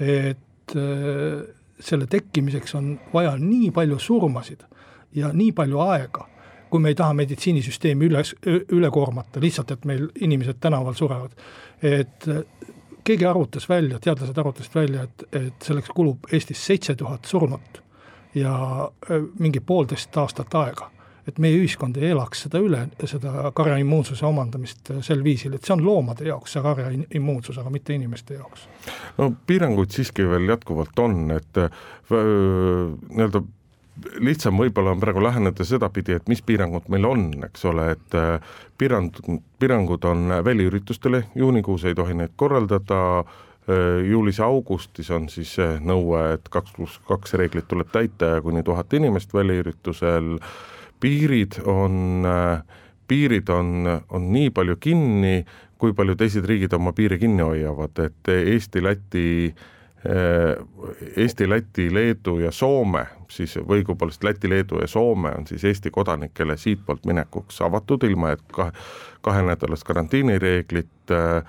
[0.00, 1.46] et äh,
[1.80, 4.66] selle tekkimiseks on vaja nii palju surmasid
[5.14, 6.26] ja nii palju aega
[6.70, 11.34] kui me ei taha meditsiinisüsteemi üles, üle koormata, lihtsalt et meil inimesed tänaval surevad.
[11.82, 12.44] et äh,
[13.04, 17.82] keegi arvutas välja, teadlased arvutasid välja, et, et selleks kulub Eestis seitse tuhat surnut
[18.34, 18.54] ja
[19.10, 20.90] äh, mingi poolteist aastat aega
[21.28, 25.74] et meie ühiskond ei elaks seda üle, seda karjaimmuunsuse omandamist äh, sel viisil, et see
[25.76, 28.66] on loomade jaoks, see karjaimmuunsus, aga mitte inimeste jaoks.
[29.18, 31.64] no piiranguid siiski veel jätkuvalt on, et
[32.10, 33.42] nii-öelda
[34.20, 38.56] lihtsam võib-olla on praegu läheneda sedapidi, et mis piirangud meil on, eks ole, et äh,
[38.78, 39.12] piirang,
[39.60, 46.22] piirangud on väliüritustele, juunikuus ei tohi neid korraldada, äh, juulis ja augustis on siis nõue,
[46.36, 50.36] et kaks pluss kaks reeglit tuleb täita ja kuni tuhat inimest väliüritusel,
[51.00, 55.42] piirid on, äh, piirid on, on nii palju kinni,
[55.80, 59.79] kui palju teised riigid oma piiri kinni hoiavad, et Eesti, Läti Äh,
[61.16, 65.90] Eesti, Läti, Leedu ja Soome, siis või õigupoolest Läti, Leedu ja Soome on siis Eesti
[65.92, 68.72] kodanikele siitpoolt minekuks avatud, ilma et kahe,
[69.20, 71.44] kahenädalast karantiinireeglit äh,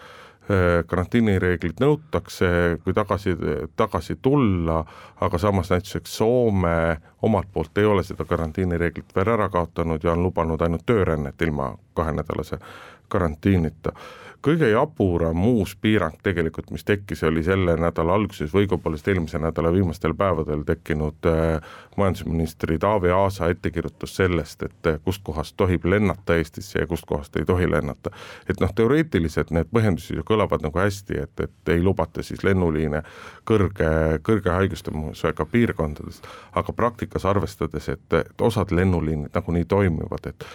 [0.87, 2.47] karantiinireeglid nõutakse,
[2.83, 3.35] kui tagasi,
[3.77, 4.81] tagasi tulla,
[5.21, 10.23] aga samas näituseks Soome omalt poolt ei ole seda karantiinireeglit veel ära kaotanud ja on
[10.23, 12.59] lubanud ainult töörännet ilma kahenädalase
[13.07, 13.93] karantiinita
[14.41, 19.71] kõige jaburam uus piirang tegelikult, mis tekkis, oli selle nädala alguses või õigupoolest eelmise nädala
[19.73, 26.80] viimastel päevadel tekkinud äh, majandusministri Taavi Aasa ettekirjutus sellest, et äh, kustkohast tohib lennata Eestisse
[26.80, 28.12] ja kustkohast ei tohi lennata.
[28.49, 33.04] et noh, teoreetiliselt need põhjendused ju kõlavad nagu hästi, et, et ei lubata siis lennuliine
[33.45, 36.21] kõrge, kõrge haigustamusega piirkondades,
[36.56, 40.45] aga praktikas arvestades, et, et osad lennuliinid nagunii toimivad, et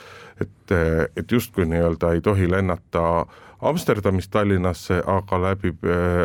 [0.40, 0.76] et,
[1.16, 3.26] et justkui nii-öelda ei tohi lennata
[3.60, 5.72] Amsterdamist Tallinnasse, aga läbi,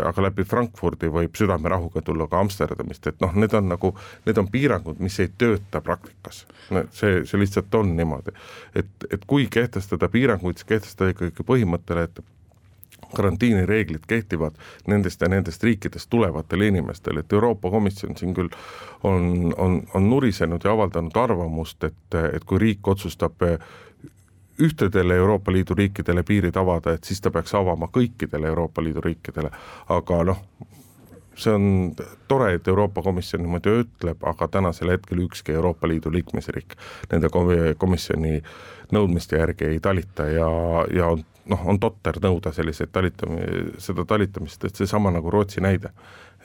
[0.04, 3.94] aga läbi Frankfurdi võib südamerahuga tulla ka Amsterdamist, et noh, need on nagu,
[4.26, 6.44] need on piirangud, mis ei tööta praktikas.
[6.92, 8.36] see, see lihtsalt on niimoodi.
[8.76, 12.24] et, et kui kehtestada piiranguid, siis kehtestada ikkagi põhimõttele, et
[13.16, 14.56] karantiinireeglid kehtivad
[14.88, 18.50] nendest ja nendest riikidest tulevatele inimestele, et Euroopa Komisjon siin küll
[19.04, 23.44] on, on, on nurisenud ja avaldanud arvamust, et, et kui riik otsustab
[24.62, 29.50] ühtedele Euroopa Liidu riikidele piirid avada, et siis ta peaks avama kõikidele Euroopa Liidu riikidele,
[29.90, 30.44] aga noh,
[31.36, 31.66] see on
[32.28, 36.76] tore, et Euroopa Komisjon niimoodi ütleb, aga tänasel hetkel ükski Euroopa Liidu liikmesriik
[37.12, 37.32] nende
[37.78, 38.42] komisjoni
[38.92, 40.50] nõudmiste järgi ei talita ja,
[40.94, 45.94] ja on noh, on totter nõuda selliseid talitami-, seda talitamist, et seesama nagu Rootsi näide,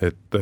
[0.00, 0.40] et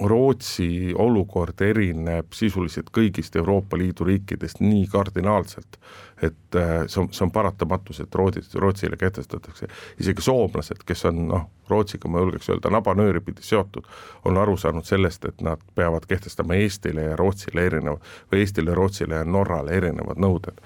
[0.00, 5.76] Rootsi olukord erineb sisuliselt kõigist Euroopa Liidu riikidest nii kardinaalselt,
[6.22, 9.68] et äh, see on, see on paratamatus, et Rootsi, Rootsile kehtestatakse,
[10.00, 13.84] isegi soomlased, kes on noh, Rootsiga ma julgeks öelda nabanööri pidi seotud,
[14.24, 19.20] on aru saanud sellest, et nad peavad kehtestama Eestile ja Rootsile erinevad, või Eestile, Rootsile
[19.20, 20.64] ja Norrale erinevad nõuded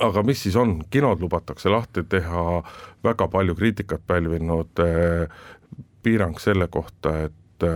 [0.00, 2.62] aga mis siis on, kinod lubatakse lahti teha,
[3.04, 4.82] väga palju kriitikat pälvinud
[6.02, 7.66] piirang selle kohta, et,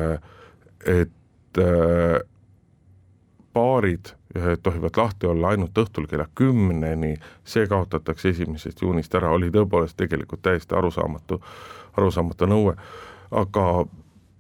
[0.87, 1.63] et
[3.55, 4.13] baarid
[4.63, 10.43] tohivad lahti olla ainult õhtul kella kümneni, see kaotatakse esimesest juunist ära, oli tõepoolest tegelikult
[10.43, 11.41] täiesti arusaamatu,
[11.97, 12.77] arusaamatu nõue,
[13.31, 13.67] aga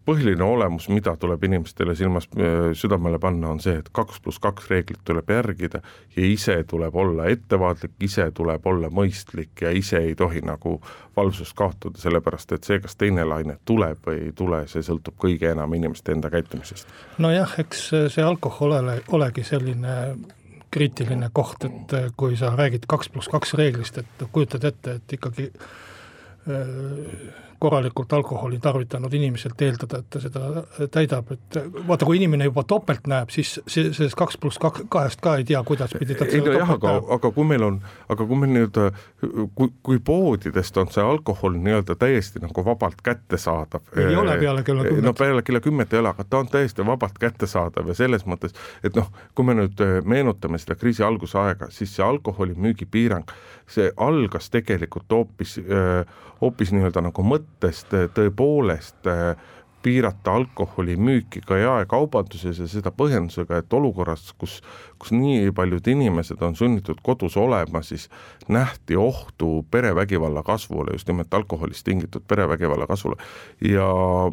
[0.04, 4.68] põhiline olemus, mida tuleb inimestele silmas äh, südamele panna, on see, et kaks pluss kaks
[4.70, 5.82] reeglit tuleb järgida
[6.16, 10.78] ja ise tuleb olla ettevaatlik, ise tuleb olla mõistlik ja ise ei tohi nagu
[11.16, 15.50] valvsust kaotada, sellepärast et see, kas teine laine tuleb või ei tule, see sõltub kõige
[15.52, 16.88] enam inimeste enda käitumisest.
[17.18, 19.96] nojah, eks see alkohol ole, olegi selline
[20.72, 25.50] kriitiline koht, et kui sa räägid kaks pluss kaks reeglist, et kujutad ette, et ikkagi
[25.52, 32.64] äh, korralikult alkoholi tarvitanud inimeselt eeldada, et ta seda täidab, et vaata, kui inimene juba
[32.68, 36.26] topelt näeb, siis see, sellest kaks pluss kaks, kahest ka ei tea, kuidas pidi ta
[36.26, 37.78] ei no jah, aga, aga kui meil on,
[38.10, 38.88] aga kui meil nii-öelda,
[39.58, 43.86] kui, kui poodidest on see alkohol nii-öelda täiesti nagu vabalt kättesaadav.
[43.96, 45.06] ei ole peale kella kümmet.
[45.06, 48.58] no peale kella kümmet ei ole, aga ta on täiesti vabalt kättesaadav ja selles mõttes,
[48.82, 53.30] et noh, kui me nüüd meenutame seda kriisi alguse aega, siis see alkoholimüügi piirang,
[53.70, 55.58] see algas tegelikult hoopis,
[56.42, 59.36] hoopis nii-öelda nagu mõtte mõttest tõepoolest äh,
[59.82, 64.60] piirata alkoholimüüki ka jaekaubanduses ja seda põhjendusega, et olukorras, kus,
[65.02, 68.08] kus nii paljud inimesed on sunnitud kodus olema, siis
[68.48, 73.16] nähti ohtu perevägivalla kasvule, just nimelt alkoholist tingitud perevägivalla kasvule.
[73.68, 73.86] ja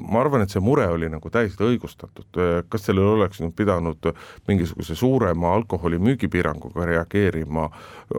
[0.10, 4.12] ma arvan, et see mure oli nagu täiesti õigustatud, kas sellele oleks nüüd pidanud
[4.47, 7.69] mingisuguse suurema alkoholi müügipiiranguga reageerima,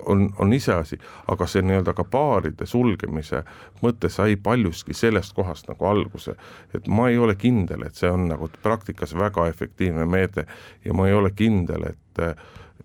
[0.07, 0.99] on, on iseasi,
[1.31, 3.45] aga see nii-öelda ka baaride sulgemise
[3.83, 6.35] mõte sai paljuski sellest kohast nagu alguse,
[6.75, 10.47] et ma ei ole kindel, et see on nagu praktikas väga efektiivne meede.
[10.85, 11.99] Ja ma ei ole kindel, et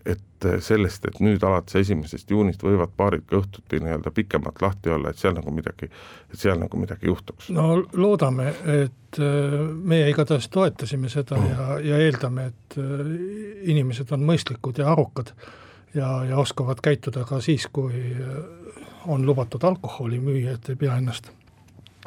[0.05, 5.09] et sellest, et nüüd alates esimesest juunist võivad baarid ka õhtuti nii-öelda pikemalt lahti olla,
[5.09, 5.89] et seal nagu midagi,
[6.29, 7.49] et seal nagu midagi juhtuks.
[7.55, 8.51] no loodame,
[8.83, 9.55] et äh,
[9.93, 13.13] meie igatahes toetasime seda ja, ja eeldame, et äh,
[13.73, 15.33] inimesed on mõistlikud ja arukad
[15.95, 18.37] ja, ja oskavad käituda ka siis, kui äh,
[19.09, 21.31] on lubatud alkoholi müüa, et ei pea ennast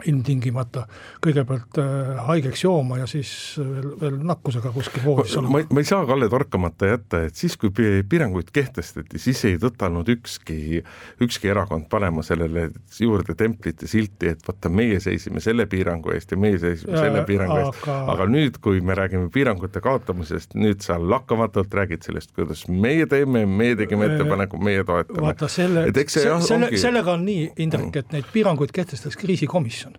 [0.06, 0.84] ilmtingimata
[1.24, 5.62] kõigepealt äh, haigeks jooma ja siis veel, veel nakkusega kuskil voodis olema.
[5.70, 10.82] ma, ei saa, Kalle, torkamata jätta, et siis, kui piiranguid kehtestati, siis ei tõtanud ükski,
[11.24, 12.68] ükski erakond panema sellele
[13.00, 17.04] juurde templit ja silti, et vaata, meie seisime selle piirangu eest ja meie seisime ja,
[17.06, 17.72] selle piirangu aga...
[17.72, 23.06] eest, aga nüüd, kui me räägime piirangute kaotamisest, nüüd sa lakkamatult räägid sellest, kuidas meie
[23.11, 25.26] teeme, meie tegime ettepaneku, meie toetame.
[25.28, 29.98] vaata selle, selle, sellega on nii, Indrek, et neid piiranguid kehtestas kriisikomisjon komisjon,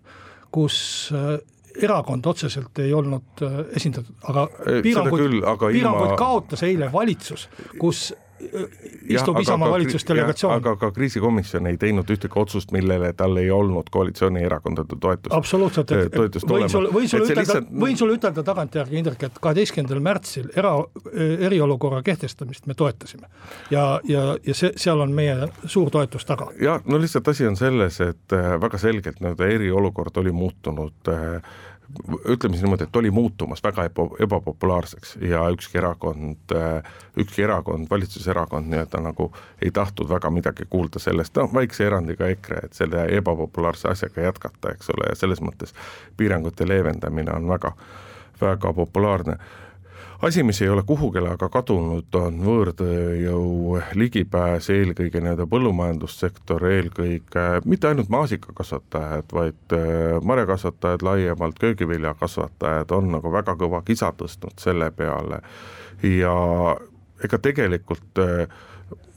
[0.50, 1.38] kus äh,
[1.82, 4.48] erakond otseselt ei olnud äh, esindatud, aga
[4.82, 5.38] piiranguid,
[5.72, 6.16] piiranguid ilma...
[6.18, 7.48] kaotas eile valitsus,
[7.78, 8.10] kus
[9.08, 10.54] istub Isamaa valitsusdelegatsioon.
[10.54, 15.34] aga ka kriisikomisjon ei teinud ühtegi otsust, millele tal ei olnud koalitsioonierakondade toetust.
[15.34, 16.16] absoluutselt, et
[16.48, 20.74] võin sulle, võin sulle ütelda lihtsalt..., võin sulle ütelda tagantjärgi, Indrek, et kaheteistkümnendal märtsil era,
[21.48, 23.28] eriolukorra kehtestamist me toetasime.
[23.70, 26.50] ja, ja, ja see, seal on meie suur toetus taga.
[26.60, 31.42] jah, no lihtsalt asi on selles, et äh, väga selgelt nii-öelda eriolukord oli muutunud äh,
[32.28, 36.54] ütleme siis niimoodi, et oli muutumas väga eba, ebapopulaarseks ja ükski erakond,
[37.18, 39.30] ükski erakond, valitsuserakond nii-öelda nagu
[39.62, 44.74] ei tahtnud väga midagi kuulda sellest, noh väikse erandiga EKRE, et selle ebapopulaarse asjaga jätkata,
[44.74, 45.74] eks ole, ja selles mõttes
[46.16, 47.74] piirangute leevendamine on väga,
[48.40, 49.38] väga populaarne
[50.22, 57.88] asi, mis ei ole kuhugile aga kadunud, on võõrtööjõu ligipääs eelkõige nii-öelda põllumajandussektor, eelkõige mitte
[57.88, 65.40] ainult maasikakasvatajad, vaid äh, marjakasvatajad laiemalt, köögiviljakasvatajad on nagu väga kõva kisa tõstnud selle peale.
[66.04, 66.34] Ja
[67.24, 68.44] ega tegelikult äh,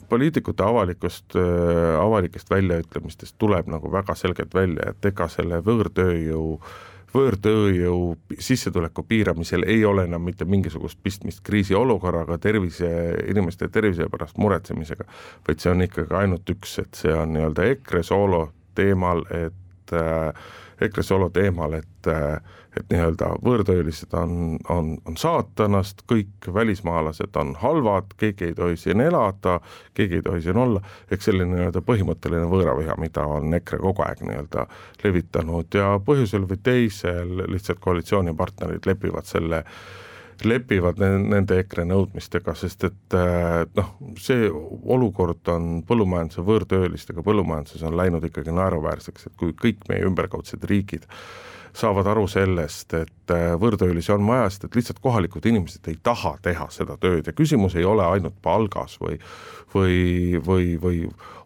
[0.10, 6.82] poliitikute avalikust, äh, avalikest väljaütlemistest tuleb nagu väga selgelt välja, et ega selle võõrtööjõu äh,
[7.14, 12.90] võõrtööjõu sissetuleku piiramisel ei ole enam mitte mingisugust pistmist kriisiolukorraga, tervise,
[13.30, 15.06] inimeste tervise pärast muretsemisega,
[15.48, 18.44] vaid see on ikkagi ainult üks, et see on nii-öelda EKRE soolo
[18.76, 20.52] teemal, et äh,
[20.84, 22.10] EKRE solo teemal, et,
[22.78, 29.02] et nii-öelda võõrtöölised on, on, on saatanast, kõik välismaalased on halvad, keegi ei tohi siin
[29.02, 29.60] elada,
[29.98, 34.24] keegi ei tohi siin olla, eks selline nii-öelda põhimõtteline võõraviha, mida on EKRE kogu aeg
[34.28, 34.68] nii-öelda
[35.04, 35.70] levitanud.
[35.74, 39.64] Ja põhjusel või teisel lihtsalt koalitsioonipartnerid lepivad selle
[40.46, 47.98] lepivad nende EKRE nõudmistega, sest et äh, noh, see olukord on põllumajanduse võõrtöölistega põllumajanduses on
[48.00, 51.08] läinud ikkagi naeruväärseks, et kui kõik meie ümberkaudsed riigid
[51.74, 56.36] saavad aru sellest, et äh, võõrtöölisi on vaja, sest et lihtsalt kohalikud inimesed ei taha
[56.42, 59.20] teha seda tööd ja küsimus ei ole ainult palgas või
[59.74, 61.00] või, või, või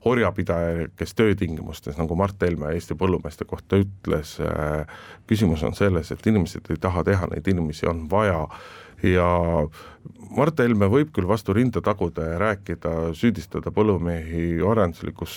[0.05, 6.27] orjapidaja, kes töötingimustes, nagu Mart Helme Eesti põllumeeste kohta ütles, äh, küsimus on selles, et
[6.27, 8.47] inimesed ei taha teha, neid inimesi on vaja
[9.03, 9.29] ja
[10.37, 15.35] Mart Helme võib küll vastu rinda taguda ja rääkida, süüdistada põllumehi orjanduslikus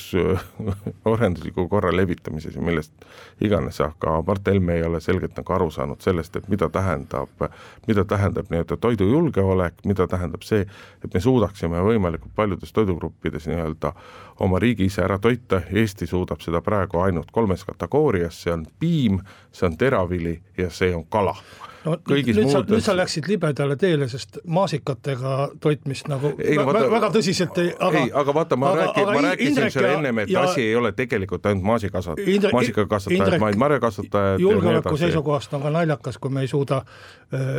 [1.13, 3.07] orjandusliku korra levitamises ja millest
[3.41, 7.47] iganes, aga Mart Helme ei ole selgelt nagu aru saanud sellest, et mida tähendab,
[7.89, 10.67] mida tähendab nii-öelda toidujulgeolek, mida tähendab see,
[11.05, 13.95] et me suudaksime võimalikult paljudes toidugruppides nii-öelda
[14.41, 19.21] oma riigi ise ära toita, Eesti suudab seda praegu ainult kolmes kategoorias, see on piim,
[19.53, 21.37] see on teravili ja see on kala.
[21.85, 22.69] No kõigis nüüd, muudes...
[22.69, 27.73] nüüd sa läksid libedale teele, sest maasikatega toitmist nagu ei, no, vaata, väga tõsiselt ei,
[27.89, 30.93] aga ei, aga vaata, ma räägin, ma rääkisin sulle ennem, et ja, asi ei ole
[30.97, 36.83] tegelikult ainult maasikasvatajad, maasikakasvatajad, vaid marjakasvatajad julgeoleku seisukohast on ka naljakas, kui me ei suuda
[36.85, 37.51] äh,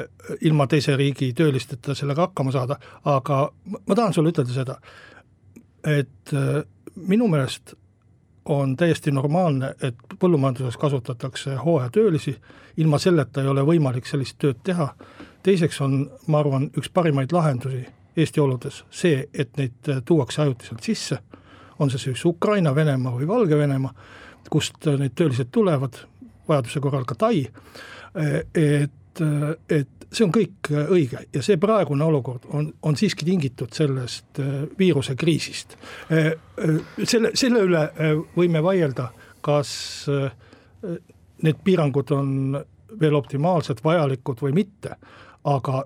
[0.42, 4.80] ilma teise riigi töölisteta sellega hakkama saada, aga ma tahan sulle ütelda seda,
[5.98, 6.64] et äh,
[6.96, 7.76] minu meelest
[8.46, 12.36] on täiesti normaalne, et põllumajanduses kasutatakse hooajatöölisi,
[12.78, 14.90] ilma selleta ei ole võimalik sellist tööd teha.
[15.43, 17.86] Teiseks on, ma arvan, üks parimaid lahendusi
[18.17, 21.17] Eesti oludes see, et neid tuuakse ajutiselt sisse,
[21.80, 23.93] on see siis Ukraina, Venemaa või Valgevenemaa,
[24.51, 25.95] kust need töölised tulevad,
[26.49, 27.45] vajaduse korral ka Tai,
[28.54, 29.21] et et,
[29.69, 31.25] et see on kõik õige.
[31.34, 35.77] Ja see praegune olukord on, on siiski tingitud sellest äh, viirusekriisist.
[36.12, 37.86] Äh, äh, selle, selle üle
[38.36, 39.10] võime vaielda,
[39.41, 39.71] kas
[41.41, 42.60] need piirangud on
[43.01, 44.97] veel optimaalsed, vajalikud või mitte,
[45.43, 45.84] aga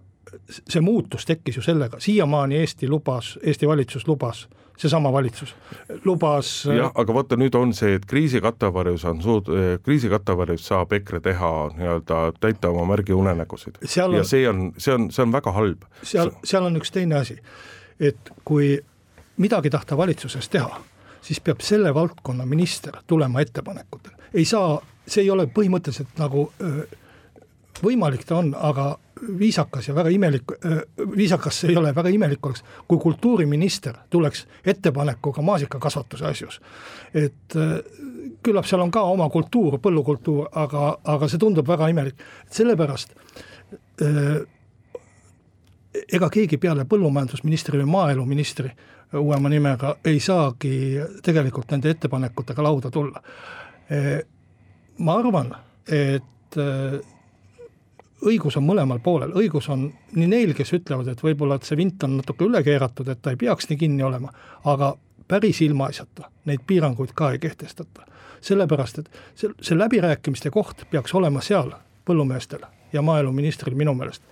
[0.50, 5.56] see muutus tekkis ju sellega, siiamaani Eesti lubas, Eesti valitsus lubas seesama valitsus
[6.04, 6.66] lubas.
[6.66, 9.52] jah, aga vaata, nüüd on see, et kriisikattevarjus on suud-,
[9.84, 13.80] kriisikattevarjus saab EKRE teha nii-öelda, täita oma märgi unenägusid.
[13.96, 15.88] ja see on, see on, see on väga halb.
[16.04, 17.38] seal, seal on üks teine asi,
[18.00, 18.76] et kui
[19.38, 20.82] midagi tahta valitsuses teha,
[21.22, 26.50] siis peab selle valdkonna minister tulema ettepanekutele, ei saa, see ei ole põhimõtteliselt nagu
[27.84, 28.96] võimalik ta on, aga
[29.40, 30.52] viisakas ja väga imelik,
[31.16, 36.60] viisakas see ei ole, väga imelik oleks, kui kultuuriminister tuleks ettepanekuga maasikakasvatuse asjus.
[37.14, 37.58] et
[38.44, 42.20] küllap seal on ka oma kultuur, põllukultuur, aga, aga see tundub väga imelik,
[42.52, 43.16] sellepärast
[46.14, 48.72] ega keegi peale põllumajandusministri või maaeluministri
[49.20, 53.22] uuema nimega ei saagi tegelikult nende ettepanekutega lauda tulla.
[54.98, 55.56] ma arvan,
[55.88, 56.58] et
[58.26, 62.04] õigus on mõlemal poolel, õigus on nii neil, kes ütlevad, et võib-olla, et see vint
[62.08, 64.32] on natuke üle keeratud, et ta ei peaks nii kinni olema,
[64.66, 64.96] aga
[65.28, 68.06] päris ilmaasjata neid piiranguid ka ei kehtestata.
[68.46, 71.72] sellepärast, et see, see läbirääkimiste koht peaks olema seal
[72.06, 72.62] põllumeestel
[72.94, 74.24] ja maaeluministril minu meelest.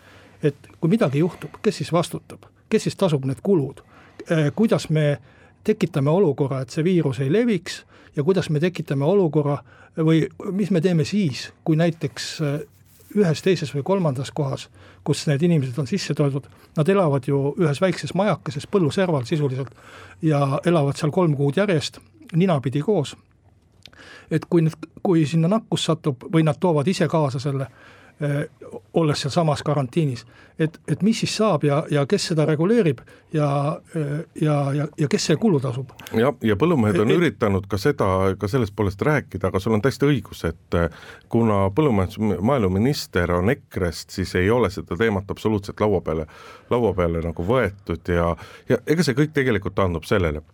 [0.44, 3.82] et kui midagi juhtub, kes siis vastutab, kes siis tasub need kulud,
[4.56, 5.18] kuidas me
[5.64, 7.84] tekitame olukorra, et see viirus ei leviks
[8.16, 9.58] ja kuidas me tekitame olukorra
[9.98, 12.42] või mis me teeme siis, kui näiteks
[13.16, 14.68] ühes, teises või kolmandas kohas,
[15.04, 16.48] kus need inimesed on sisse toodud,
[16.78, 19.74] nad elavad ju ühes väikses majakeses põlluserval sisuliselt
[20.22, 22.00] ja elavad seal kolm kuud järjest
[22.36, 23.16] ninapidi koos.
[24.32, 27.68] et kui nüüd, kui sinna nakkus satub või nad toovad ise kaasa selle
[28.94, 30.26] olles sealsamas karantiinis.
[30.60, 33.00] et, et mis siis saab ja, ja kes seda reguleerib
[33.34, 33.48] ja,
[34.42, 35.92] ja, ja, ja kes selle kulu tasub?
[36.14, 38.08] jah, ja põllumehed on et, üritanud ka seda,
[38.40, 40.78] ka sellest poolest rääkida, aga sul on täiesti õigus, et
[41.30, 46.28] kuna põllumajandus, maaeluminister on EKRE-st, siis ei ole seda teemat absoluutselt laua peale,
[46.70, 48.30] laua peale nagu võetud ja,
[48.70, 50.46] ja ega see kõik tegelikult taandub sellele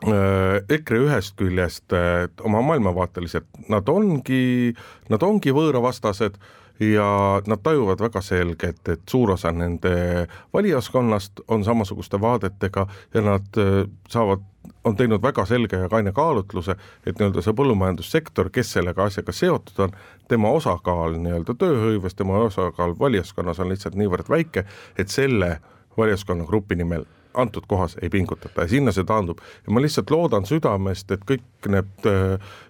[0.00, 1.92] EKRE ühest küljest
[2.40, 4.72] oma maailmavaateliselt, nad ongi,
[5.12, 6.38] nad ongi võõravastased
[6.80, 13.58] ja nad tajuvad väga selgelt, et suur osa nende valijaskonnast on samasuguste vaadetega ja nad
[13.58, 14.40] äh, saavad,
[14.84, 16.76] on teinud väga selge ja kaine kaalutluse,
[17.06, 19.94] et nii-öelda see põllumajandussektor, kes sellega asjaga seotud on,
[20.28, 24.64] tema osakaal nii-öelda tööhõives, tema osakaal valijaskonnas on lihtsalt niivõrd väike,
[24.98, 25.58] et selle
[25.98, 27.04] valijaskonnagrupi nimel
[27.34, 29.38] antud kohas ei pingutata ja sinna see taandub.
[29.66, 32.06] ja ma lihtsalt loodan südamest, et kõik need,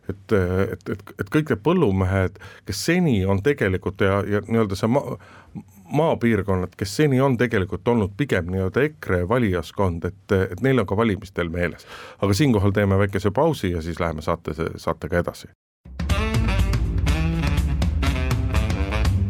[0.08, 4.90] et, et, et, et kõik need põllumehed, kes seni on tegelikult ja, ja nii-öelda see
[4.90, 5.16] maa,
[5.92, 10.96] maapiirkonnad, kes seni on tegelikult olnud pigem nii-öelda EKRE valijaskond, et, et neil on ka
[10.96, 11.86] valimistel meeles.
[12.20, 15.48] aga siinkohal teeme väikese pausi ja siis läheme saate, saatega edasi.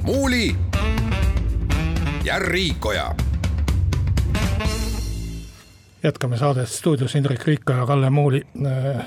[0.03, 0.57] muuli
[2.25, 3.30] ja Riikoja
[6.03, 8.47] jätkame saadet stuudios Indrek Riika ja Kalle Muuli.
[8.67, 9.07] Äh,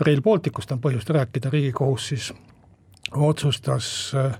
[0.00, 2.32] Rail Balticust on põhjust rääkida, Riigikohus siis
[3.16, 4.38] otsustas äh,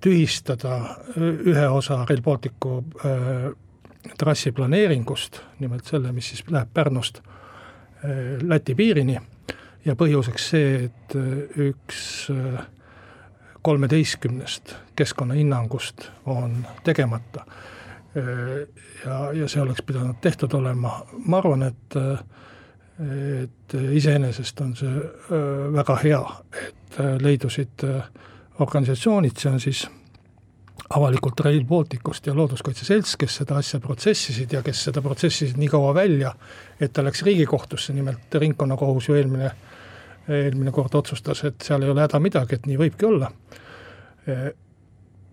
[0.00, 0.78] tühistada
[1.16, 3.52] ühe osa Rail Balticu äh,
[4.18, 7.22] trassi planeeringust, nimelt selle, mis siis läheb Pärnust
[8.42, 9.14] Läti piirini.
[9.84, 11.14] Ja põhjuseks see, et
[11.56, 12.26] üks
[13.64, 17.46] kolmeteistkümnest keskkonnahinnangust on tegemata
[18.14, 21.98] ja, ja see oleks pidanud tehtud olema, ma arvan, et
[22.94, 24.90] et iseenesest on see
[25.74, 26.20] väga hea,
[26.62, 27.82] et leidusid
[28.62, 29.80] organisatsioonid, see on siis
[30.94, 35.70] avalikult Rail Balticust ja Looduskaitse Selts, kes seda asja protsessisid ja kes seda protsessisid nii
[35.72, 36.30] kaua välja,
[36.80, 39.50] et ta läks Riigikohtusse, nimelt ringkonnakohus ju eelmine,
[40.28, 43.32] eelmine kord otsustas, et seal ei ole häda midagi, et nii võibki olla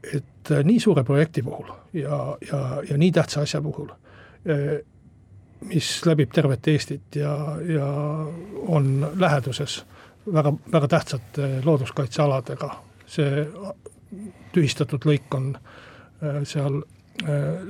[0.04, 3.90] et äh, nii suure projekti puhul ja, ja, ja nii tähtsa asja puhul,
[4.50, 4.80] äh,
[5.70, 7.36] mis läbib tervet Eestit ja,
[7.68, 7.88] ja
[8.68, 9.84] on läheduses
[10.34, 12.72] väga, väga tähtsate looduskaitsealadega,
[13.06, 13.46] see
[14.54, 16.82] tühistatud lõik on äh, seal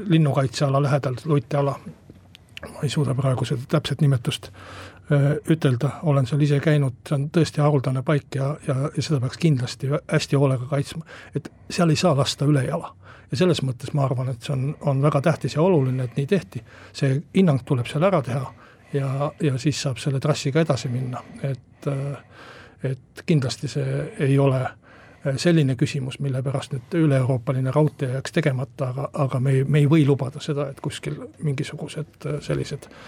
[0.07, 1.73] linnukaitseala lähedal, Luiteala,
[2.81, 4.49] ma ei suuda praegu seda täpset nimetust
[5.11, 9.17] Äh, ütelda, olen seal ise käinud, see on tõesti haruldane paik ja, ja, ja seda
[9.19, 11.03] peaks kindlasti hästi hoolega kaitsma.
[11.35, 12.93] et seal ei saa lasta ülejala.
[13.31, 16.27] ja selles mõttes ma arvan, et see on, on väga tähtis ja oluline, et nii
[16.31, 16.63] tehti.
[16.93, 18.53] see hinnang tuleb seal ära teha
[18.93, 22.23] ja, ja siis saab selle trassiga edasi minna, et äh,
[22.93, 24.80] et kindlasti see ei ole äh,
[25.37, 29.89] selline küsimus, mille pärast nüüd üle-euroopaline raudtee jääks tegemata, aga, aga me ei, me ei
[29.89, 33.03] või lubada seda, et kuskil mingisugused sellised äh,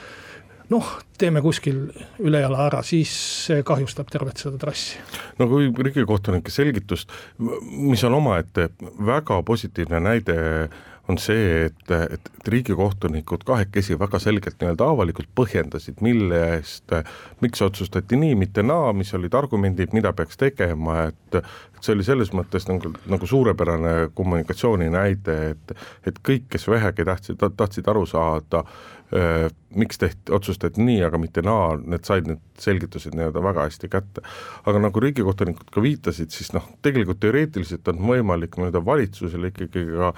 [0.73, 1.85] noh, teeme kuskil
[2.23, 3.11] ülejala ära, siis
[3.47, 4.99] see kahjustab tervet seda trassi.
[5.39, 8.69] no kui riigikohtunike selgitust, mis on omaette
[9.05, 10.37] väga positiivne näide,
[11.07, 16.93] on see, et, et, et riigikohtunikud kahekesi väga selgelt nii-öelda avalikult põhjendasid, mille eest,
[17.43, 22.05] miks otsustati nii, mitte naa, mis olid argumendid, mida peaks tegema, et et see oli
[22.07, 25.73] selles mõttes nagu, nagu suurepärane kommunikatsiooni näide, et
[26.07, 28.63] et kõik, kes vähegi tahtsid, tahtsid aru saada,
[29.75, 34.23] miks tehti, otsustati nii, aga mitte naa, need said need selgitused nii-öelda väga hästi kätte.
[34.65, 40.13] aga nagu riigikohtunikud ka viitasid, siis noh, tegelikult teoreetiliselt on võimalik nii-öelda valitsusel ikkagi ka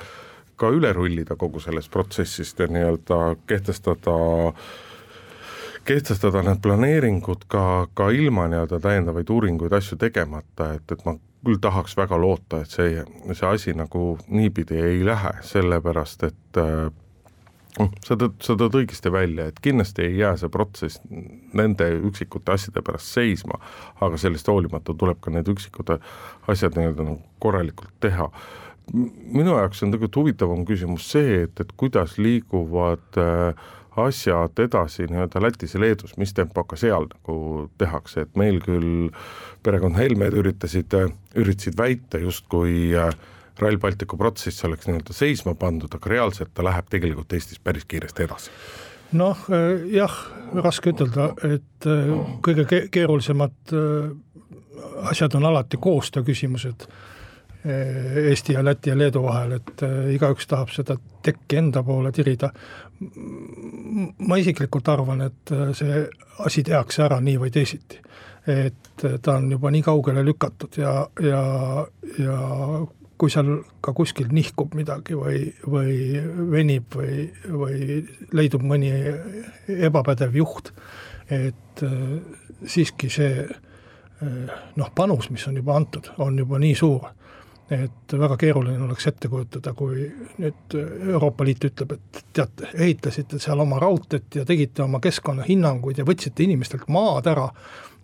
[0.55, 4.17] ka üle rullida kogu sellest protsessist ja nii-öelda kehtestada
[5.85, 11.61] kehtestada need planeeringud ka, ka ilma nii-öelda täiendavaid uuringuid, asju tegemata, et, et ma küll
[11.61, 16.87] tahaks väga loota, et see, see asi nagu niipidi ei lähe, sellepärast et äh,
[18.05, 21.01] sa tõid, sa tõid õigesti välja, et kindlasti ei jää see protsess
[21.53, 23.59] nende üksikute asjade pärast seisma,
[24.01, 25.95] aga sellest hoolimata tuleb ka need üksikud
[26.51, 28.29] asjad nii-öelda nagu korralikult teha.
[28.93, 33.67] Minu jaoks on tegelikult huvitavam küsimus see, et, et kuidas liiguvad äh,
[34.01, 37.37] asjad edasi nii-öelda Lätis ja Leedus, mis tempoga seal nagu
[37.79, 39.07] tehakse, et meil küll
[39.63, 40.93] perekond Helmed üritasid,
[41.35, 43.13] üritasid väita justkui äh,
[43.59, 48.27] Rail Balticu protsess oleks nii-öelda seisma pandud, aga reaalselt ta läheb tegelikult Eestis päris kiiresti
[48.27, 48.51] edasi.
[49.15, 49.45] Noh
[49.93, 50.15] jah,
[50.59, 51.87] raske ütelda, et
[52.43, 53.71] kõige keerulisemad
[55.07, 56.87] asjad on alati koostöö küsimused
[57.65, 59.81] Eesti ja Läti ja Leedu vahel, et
[60.13, 62.51] igaüks tahab seda tekki enda poole tirida.
[64.27, 66.03] ma isiklikult arvan, et see
[66.45, 68.01] asi tehakse ära nii või teisiti.
[68.47, 71.41] et ta on juba nii kaugele lükatud ja, ja,
[72.21, 72.37] ja
[73.17, 77.99] kui seal ka kuskil nihkub midagi või, või venib või, või
[78.35, 78.91] leidub mõni
[79.89, 80.71] ebapädev juht,
[81.31, 81.83] et
[82.67, 83.47] siiski see
[84.75, 87.07] noh, panus, mis on juba antud, on juba nii suur,
[87.71, 90.05] et väga keeruline oleks ette kujutada, kui
[90.37, 96.05] nüüd Euroopa Liit ütleb, et teate, ehitasite seal oma raudteed ja tegite oma keskkonnahinnanguid ja
[96.05, 97.47] võtsite inimestelt maad ära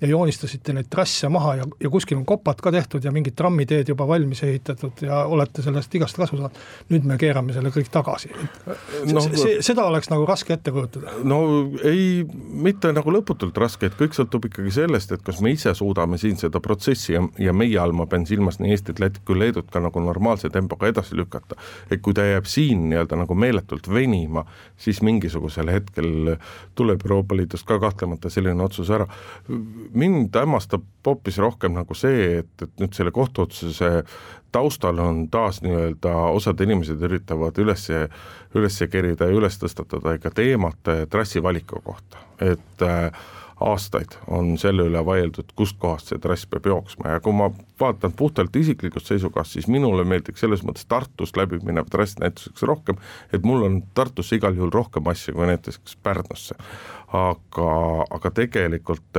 [0.01, 3.91] ja joonistasite neid trasse maha ja, ja kuskil on kopad ka tehtud ja mingid trammiteed
[3.93, 6.57] juba valmis ehitatud ja olete sellest igast kasu saanud.
[6.89, 8.31] nüüd me keerame selle kõik tagasi.
[9.11, 9.21] No,
[9.61, 11.13] seda oleks nagu raske ette kujutada.
[11.23, 11.41] no
[11.85, 12.23] ei,
[12.65, 16.39] mitte nagu lõputult raske, et kõik sõltub ikkagi sellest, et kas me ise suudame siin
[16.41, 19.83] seda protsessi ja, ja meie all ma pean silmas nii Eestit, Lätit kui Leedut ka
[19.83, 21.55] nagu normaalse tempoga edasi lükata.
[21.91, 24.45] et kui ta jääb siin nii-öelda nagu meeletult venima,
[24.77, 26.37] siis mingisugusel hetkel
[26.75, 29.05] tuleb Euroopa Liidust ka kahtlemata selline otsus ära
[29.93, 33.91] mind hämmastab hoopis rohkem nagu see, et, et nüüd selle kohtuotsuse
[34.51, 37.87] taustal on taas nii-öelda, osad inimesed üritavad üles,
[38.55, 43.09] üles kerida ja üles tõstatada ikka teemat trassi valiku kohta, et äh,
[43.61, 47.15] aastaid on selle üle vaieldud, kustkohast see trass peab jooksma.
[47.15, 51.89] Ja kui ma vaatan puhtalt isiklikust seisukohast, siis minule meeldiks selles mõttes Tartust läbi minev
[51.93, 52.99] trass näituseks rohkem,
[53.33, 56.57] et mul on Tartusse igal juhul rohkem asju kui näiteks Pärnusse
[57.11, 57.71] aga,
[58.09, 59.17] aga tegelikult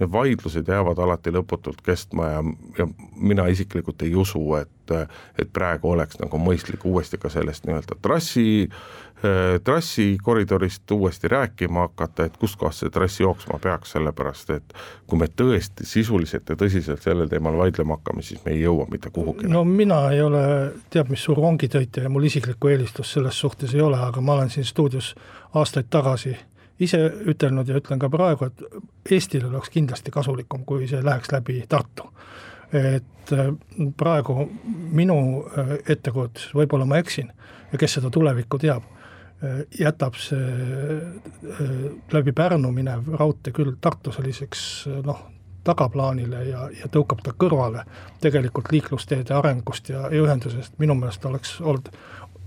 [0.00, 2.42] need vaidlused jäävad alati lõputult kestma ja,
[2.78, 2.86] ja
[3.16, 4.94] mina isiklikult ei usu, et,
[5.38, 8.70] et praegu oleks nagu mõistlik uuesti ka sellest nii-öelda trassi,
[9.64, 14.74] trassikoridorist uuesti rääkima hakata, et kustkohast see trass jooksma peaks, sellepärast et
[15.06, 19.12] kui me tõesti sisuliselt ja tõsiselt sellel teemal vaidlema hakkame, siis me ei jõua mitte
[19.14, 19.48] kuhugi.
[19.48, 20.42] no mina ei ole
[20.90, 24.50] teab mis suur rongitõitja ja mul isiklikku eelistust selles suhtes ei ole, aga ma olen
[24.50, 25.14] siin stuudios
[25.54, 26.36] aastaid tagasi
[26.80, 26.98] ise
[27.30, 32.10] ütelnud ja ütlen ka praegu, et Eestile oleks kindlasti kasulikum, kui see läheks läbi Tartu.
[32.72, 33.52] et äh,
[33.96, 34.48] praegu
[34.90, 37.30] minu äh, ettekujutus, võib-olla ma eksin,
[37.72, 38.82] ja kes seda tulevikku teab,
[39.44, 40.98] äh, jätab see
[42.12, 45.22] läbi Pärnu minev raudtee küll Tartu selliseks noh,
[45.64, 47.84] tagaplaanile ja, ja tõukab ta kõrvale
[48.20, 51.92] tegelikult liiklusteede arengust ja, ja ühendusest, minu meelest oleks olnud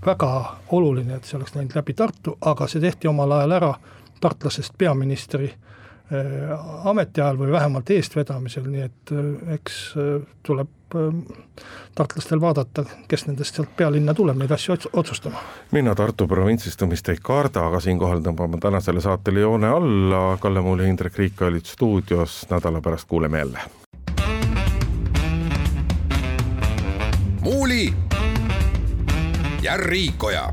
[0.04, 3.72] väga oluline, et see oleks läinud läbi Tartu, aga see tehti omal ajal ära
[4.20, 10.68] tartlasest peaministri äh, ametiajal või vähemalt eestvedamisel, nii et äh, eks äh, tuleb
[11.94, 15.42] tartlastel vaadata, kes nendest sealt pealinna tuleb neid asju otsustama.
[15.72, 20.88] mina Tartu provintsistumist ei karda, aga siinkohal tõmbame tänasele saatele joone alla, Kalle Muuli ja
[20.88, 23.60] Indrek Riik olid stuudios, nädala pärast kuuleme jälle.
[27.48, 27.94] muuli
[29.62, 30.52] ja Riikoja